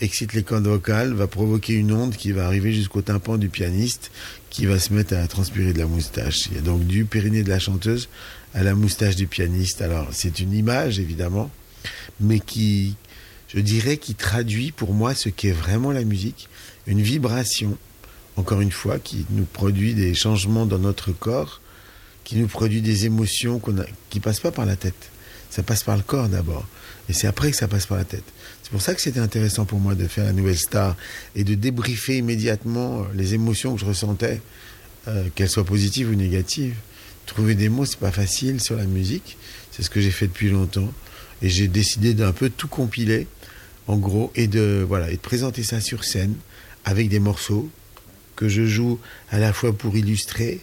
[0.00, 4.12] excite les cordes vocales, va provoquer une onde qui va arriver jusqu'au tympan du pianiste,
[4.50, 6.46] qui va se mettre à transpirer de la moustache.
[6.50, 8.08] Il y a donc du périnée de la chanteuse
[8.54, 9.82] à la moustache du pianiste.
[9.82, 11.50] Alors c'est une image évidemment,
[12.20, 12.96] mais qui,
[13.48, 16.48] je dirais, qui traduit pour moi ce qu'est vraiment la musique,
[16.86, 17.76] une vibration,
[18.36, 21.60] encore une fois, qui nous produit des changements dans notre corps,
[22.24, 25.10] qui nous produit des émotions qu'on a, qui passent pas par la tête.
[25.50, 26.66] Ça passe par le corps d'abord,
[27.08, 28.24] et c'est après que ça passe par la tête.
[28.62, 30.96] C'est pour ça que c'était intéressant pour moi de faire la nouvelle star
[31.36, 34.40] et de débriefer immédiatement les émotions que je ressentais,
[35.08, 36.76] euh, qu'elles soient positives ou négatives.
[37.26, 39.36] Trouver des mots, c'est pas facile sur la musique.
[39.70, 40.92] C'est ce que j'ai fait depuis longtemps.
[41.40, 43.26] Et j'ai décidé d'un peu tout compiler,
[43.86, 46.34] en gros, et de, voilà, et de présenter ça sur scène
[46.84, 47.70] avec des morceaux
[48.36, 48.98] que je joue
[49.30, 50.62] à la fois pour illustrer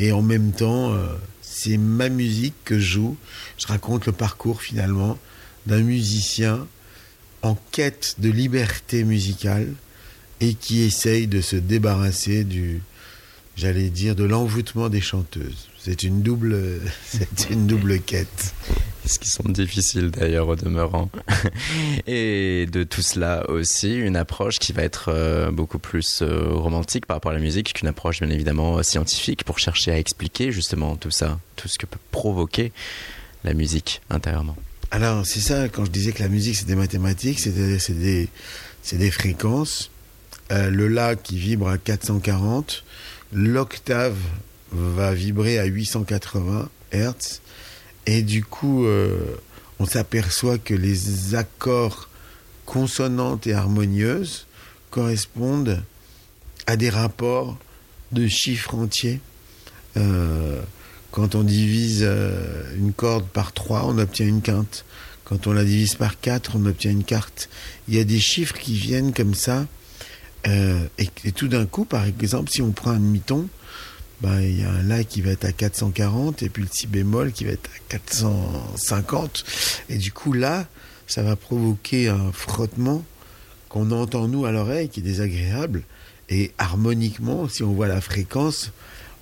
[0.00, 3.16] et en même temps, euh, c'est ma musique que je joue.
[3.58, 5.18] Je raconte le parcours finalement
[5.66, 6.66] d'un musicien
[7.42, 9.74] en quête de liberté musicale
[10.40, 12.80] et qui essaye de se débarrasser du,
[13.60, 15.68] j'allais dire, de l'envoûtement des chanteuses.
[15.78, 18.54] C'est une double, c'est une double quête.
[19.04, 21.10] Ce qui sont difficiles d'ailleurs au demeurant.
[22.06, 27.06] Et de tout cela aussi, une approche qui va être euh, beaucoup plus euh, romantique
[27.06, 30.52] par rapport à la musique qu'une approche bien évidemment euh, scientifique pour chercher à expliquer
[30.52, 32.72] justement tout ça, tout ce que peut provoquer
[33.44, 34.56] la musique intérieurement.
[34.90, 38.28] Alors, c'est ça, quand je disais que la musique, c'est des mathématiques, c'est c'est des,
[38.82, 39.90] c'est des fréquences.
[40.50, 42.82] Euh, le La qui vibre à 440,
[43.32, 44.18] l'octave
[44.72, 47.40] va vibrer à 880 Hertz.
[48.06, 49.36] Et du coup, euh,
[49.78, 52.08] on s'aperçoit que les accords
[52.66, 54.46] consonantes et harmonieuses
[54.90, 55.82] correspondent
[56.66, 57.58] à des rapports
[58.12, 59.20] de chiffres entiers.
[59.96, 60.60] Euh,
[61.10, 64.84] quand on divise euh, une corde par 3, on obtient une quinte.
[65.24, 67.48] Quand on la divise par 4, on obtient une quarte.
[67.88, 69.66] Il y a des chiffres qui viennent comme ça.
[70.46, 73.48] Euh, et, tout d'un coup, par exemple, si on prend un demi-ton,
[74.20, 76.86] ben, il y a un La qui va être à 440 et puis le Si
[76.86, 79.44] bémol qui va être à 450.
[79.88, 80.66] Et du coup, là,
[81.06, 83.04] ça va provoquer un frottement
[83.68, 85.82] qu'on entend nous à l'oreille qui est désagréable.
[86.28, 88.72] Et harmoniquement, si on voit la fréquence,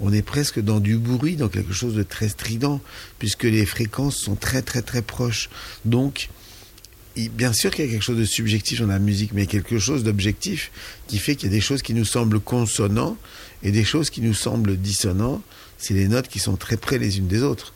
[0.01, 2.81] on est presque dans du bruit, dans quelque chose de très strident,
[3.19, 5.49] puisque les fréquences sont très très très proches.
[5.85, 6.29] Donc,
[7.27, 10.05] bien sûr qu'il y a quelque chose de subjectif dans la musique, mais quelque chose
[10.05, 10.71] d'objectif
[11.09, 13.17] qui fait qu'il y a des choses qui nous semblent consonants
[13.65, 15.43] et des choses qui nous semblent dissonants.
[15.79, 17.73] C'est les notes qui sont très près les unes des autres.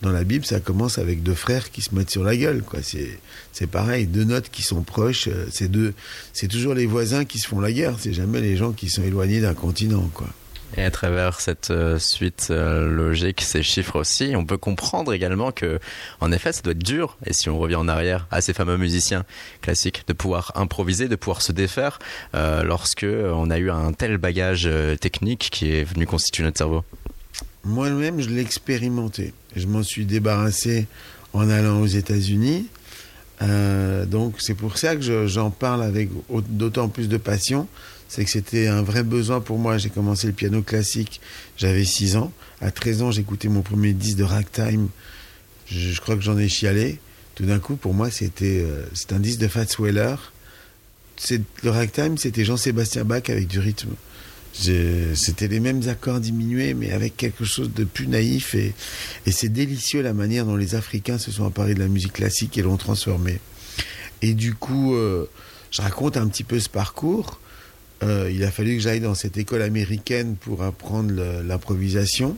[0.00, 2.62] Dans la Bible, ça commence avec deux frères qui se mettent sur la gueule.
[2.62, 2.80] Quoi.
[2.82, 3.18] C'est,
[3.52, 5.26] c'est pareil, deux notes qui sont proches.
[5.26, 5.92] euh, C'est, deux,
[6.32, 7.96] c'est toujours les voisins qui se font la guerre.
[8.00, 10.08] C'est jamais les gens qui sont éloignés d'un continent.
[10.14, 10.28] Quoi.
[10.76, 15.50] Et à travers cette euh, suite euh, logique, ces chiffres aussi, on peut comprendre également
[15.50, 15.80] que,
[16.20, 17.16] en effet, ça doit être dur.
[17.26, 19.24] Et si on revient en arrière à ces fameux musiciens
[19.62, 21.98] classiques, de pouvoir improviser, de pouvoir se défaire
[22.34, 26.58] euh, lorsque on a eu un tel bagage euh, technique qui est venu constituer notre
[26.58, 26.84] cerveau.
[27.64, 29.32] Moi-même, je l'ai expérimenté.
[29.56, 30.86] Je m'en suis débarrassé
[31.32, 32.66] en allant aux États-Unis.
[33.42, 37.68] Euh, donc, c'est pour ça que je- j'en parle avec au- d'autant plus de passion.
[38.08, 39.76] C'est que c'était un vrai besoin pour moi.
[39.78, 41.20] J'ai commencé le piano classique,
[41.56, 42.32] j'avais 6 ans.
[42.60, 44.88] À 13 ans, j'écoutais mon premier disque de ragtime.
[45.66, 46.98] Je, crois que j'en ai chialé.
[47.34, 50.16] Tout d'un coup, pour moi, c'était euh, c'est un disque de Fats Weller.
[51.62, 53.90] Le ragtime, c'était Jean-Sébastien Bach avec du rythme.
[54.54, 58.54] C'était les mêmes accords diminués, mais avec quelque chose de plus naïf.
[58.54, 58.74] Et,
[59.26, 62.56] et c'est délicieux la manière dont les Africains se sont emparés de la musique classique
[62.58, 63.40] et l'ont transformée.
[64.22, 65.28] Et du coup, euh,
[65.70, 67.38] je raconte un petit peu ce parcours.
[68.02, 72.36] Euh, il a fallu que j'aille dans cette école américaine pour apprendre l'improvisation.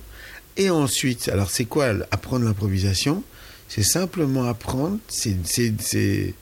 [0.56, 3.22] Et ensuite, alors c'est quoi apprendre l'improvisation?
[3.68, 6.34] C'est simplement apprendre, c'est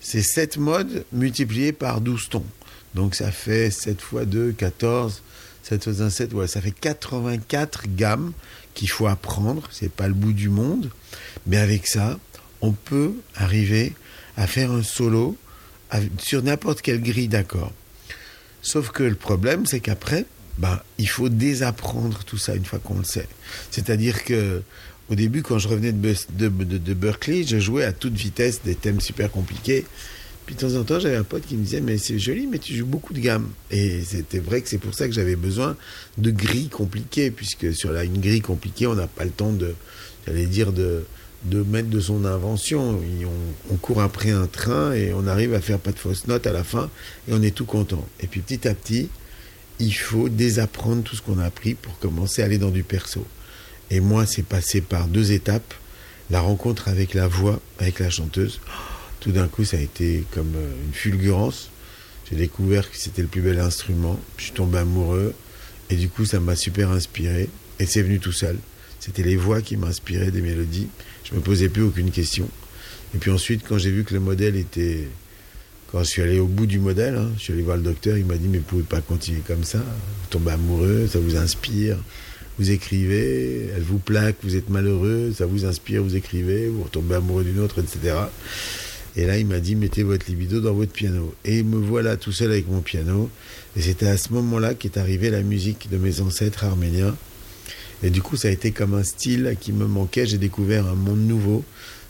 [0.00, 2.44] 7 modes multipliés par 12 tons.
[2.94, 5.22] Donc ça fait 7 fois 2, 14,
[5.62, 8.32] 7 fois 1, 7, ouais, ça fait 84 gammes
[8.74, 9.68] qu'il faut apprendre.
[9.72, 10.90] C'est pas le bout du monde.
[11.46, 12.18] Mais avec ça,
[12.60, 13.94] on peut arriver
[14.36, 15.36] à faire un solo
[16.18, 17.72] sur n'importe quelle grille d'accords.
[18.66, 20.26] Sauf que le problème, c'est qu'après,
[20.58, 23.28] ben, il faut désapprendre tout ça une fois qu'on le sait.
[23.70, 24.62] C'est-à-dire que
[25.08, 26.48] au début, quand je revenais de, de-
[26.78, 29.86] de Berkeley, je jouais à toute vitesse des thèmes super compliqués.
[30.46, 32.58] Puis de temps en temps, j'avais un pote qui me disait Mais c'est joli, mais
[32.58, 33.48] tu joues beaucoup de gammes.
[33.70, 35.76] Et c'était vrai que c'est pour ça que j'avais besoin
[36.18, 39.74] de grilles compliquées, puisque sur la, une grille compliquée, on n'a pas le temps de,
[40.26, 41.04] j'allais dire, de,
[41.48, 43.00] de mettre de son invention.
[43.00, 46.46] On, on court après un train et on arrive à faire pas de fausses notes
[46.46, 46.90] à la fin
[47.28, 48.06] et on est tout content.
[48.20, 49.08] Et puis petit à petit,
[49.78, 53.26] il faut désapprendre tout ce qu'on a appris pour commencer à aller dans du perso.
[53.90, 55.74] Et moi, c'est passé par deux étapes.
[56.30, 58.60] La rencontre avec la voix, avec la chanteuse.
[59.20, 61.70] Tout d'un coup, ça a été comme euh, une fulgurance.
[62.28, 64.18] J'ai découvert que c'était le plus bel instrument.
[64.36, 65.34] Je suis tombé amoureux.
[65.88, 67.48] Et du coup, ça m'a super inspiré.
[67.78, 68.58] Et c'est venu tout seul.
[68.98, 70.88] C'était les voix qui m'inspiraient des mélodies.
[71.28, 72.48] Je me posais plus aucune question.
[73.14, 75.08] Et puis ensuite, quand j'ai vu que le modèle était...
[75.92, 78.18] Quand je suis allé au bout du modèle, hein, je suis allé voir le docteur,
[78.18, 79.78] il m'a dit, mais vous pouvez pas continuer comme ça.
[79.78, 81.96] Vous tombez amoureux, ça vous inspire.
[82.58, 87.14] Vous écrivez, elle vous plaque, vous êtes malheureux, ça vous inspire, vous écrivez, vous retombez
[87.14, 88.16] amoureux d'une autre, etc.
[89.14, 91.34] Et là, il m'a dit, mettez votre libido dans votre piano.
[91.44, 93.30] Et me voilà tout seul avec mon piano.
[93.76, 97.14] Et c'était à ce moment-là qu'est arrivée la musique de mes ancêtres arméniens.
[98.02, 100.26] Et du coup, ça a été comme un style qui me manquait.
[100.26, 101.64] J'ai découvert un monde nouveau,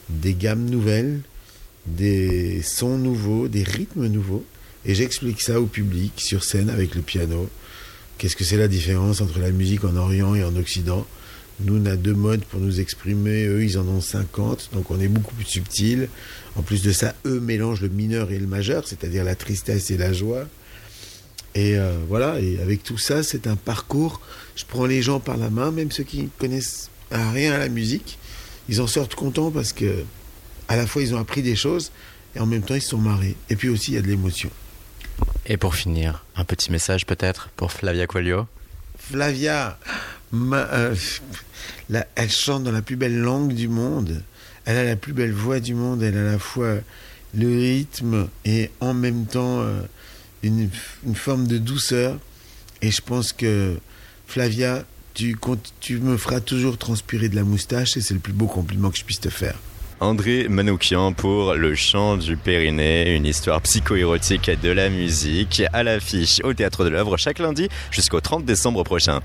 [0.08, 1.20] des gammes nouvelles,
[1.86, 4.44] des sons nouveaux, des rythmes nouveaux.
[4.84, 7.48] Et j'explique ça au public sur scène avec le piano.
[8.18, 11.06] Qu'est-ce que c'est la différence entre la musique en Orient et en Occident?
[11.60, 13.46] Nous, on a deux modes pour nous exprimer.
[13.46, 16.08] Eux, ils en ont 50, donc on est beaucoup plus subtil.
[16.54, 19.96] En plus de ça, eux mélangent le mineur et le majeur, c'est-à-dire la tristesse et
[19.96, 20.46] la joie.
[21.56, 24.20] Et euh, voilà, et avec tout ça, c'est un parcours.
[24.56, 27.68] Je prends les gens par la main, même ceux qui ne connaissent rien à la
[27.70, 28.18] musique.
[28.68, 30.04] Ils en sortent contents parce que,
[30.68, 31.92] à la fois, ils ont appris des choses
[32.34, 33.36] et en même temps, ils se sont marrés.
[33.48, 34.50] Et puis aussi, il y a de l'émotion.
[35.46, 38.46] Et pour finir, un petit message peut-être pour Flavia Quaglio.
[38.98, 39.78] Flavia,
[40.32, 40.94] ma- euh,
[41.88, 44.22] la- elle chante dans la plus belle langue du monde.
[44.66, 46.02] Elle a la plus belle voix du monde.
[46.02, 46.74] Elle a à la fois
[47.34, 49.80] le rythme et en même temps euh,
[50.46, 50.70] une,
[51.06, 52.18] une forme de douceur.
[52.82, 53.78] Et je pense que
[54.26, 54.84] Flavia,
[55.14, 55.36] tu
[55.98, 59.04] me feras toujours transpirer de la moustache et c'est le plus beau compliment que je
[59.04, 59.56] puisse te faire.
[59.98, 66.40] André Manoukian pour Le chant du Périnée, une histoire psycho-érotique de la musique à l'affiche
[66.44, 69.20] au Théâtre de l'œuvre chaque lundi jusqu'au 30 décembre prochain.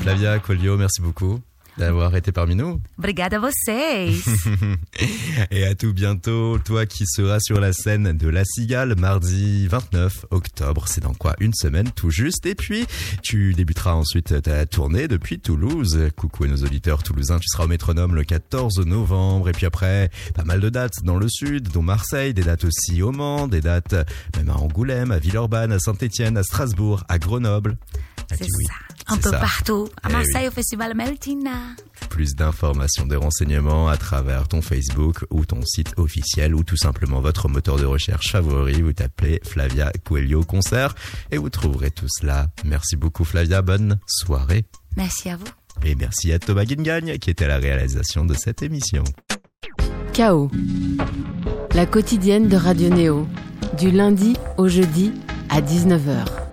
[0.00, 1.40] Flavia Colio, merci beaucoup.
[1.78, 2.80] D'avoir été parmi nous.
[2.98, 4.12] Obrigada a vocês.
[5.50, 10.26] Et à tout bientôt, toi qui seras sur la scène de La Cigale mardi 29
[10.30, 10.86] octobre.
[10.88, 12.44] C'est dans quoi Une semaine tout juste.
[12.46, 12.86] Et puis,
[13.22, 16.08] tu débuteras ensuite ta tournée depuis Toulouse.
[16.16, 17.38] Coucou à nos auditeurs toulousains.
[17.38, 19.48] Tu seras au métronome le 14 novembre.
[19.48, 23.02] Et puis après, pas mal de dates dans le sud, dont Marseille, des dates aussi
[23.02, 23.94] au Mans, des dates
[24.36, 27.76] même à Angoulême, à Villeurbanne, à Saint-Étienne, à Strasbourg, à Grenoble.
[28.30, 28.74] Ah, C'est ça.
[29.08, 29.38] Un peu ça.
[29.38, 29.88] partout.
[30.02, 30.48] À Eh Marseille, oui.
[30.48, 31.59] au festival Meltina.
[32.08, 37.20] Plus d'informations, de renseignements à travers ton Facebook ou ton site officiel ou tout simplement
[37.20, 38.82] votre moteur de recherche favori.
[38.82, 40.94] Vous tapez Flavia Coelho Concert
[41.30, 42.48] et vous trouverez tout cela.
[42.64, 44.64] Merci beaucoup Flavia, bonne soirée.
[44.96, 45.46] Merci à vous.
[45.84, 49.04] Et merci à Thomas Guingagne qui était à la réalisation de cette émission.
[50.12, 50.50] Chaos.
[51.74, 53.28] La quotidienne de Radio Néo.
[53.78, 55.12] Du lundi au jeudi
[55.48, 56.49] à 19h.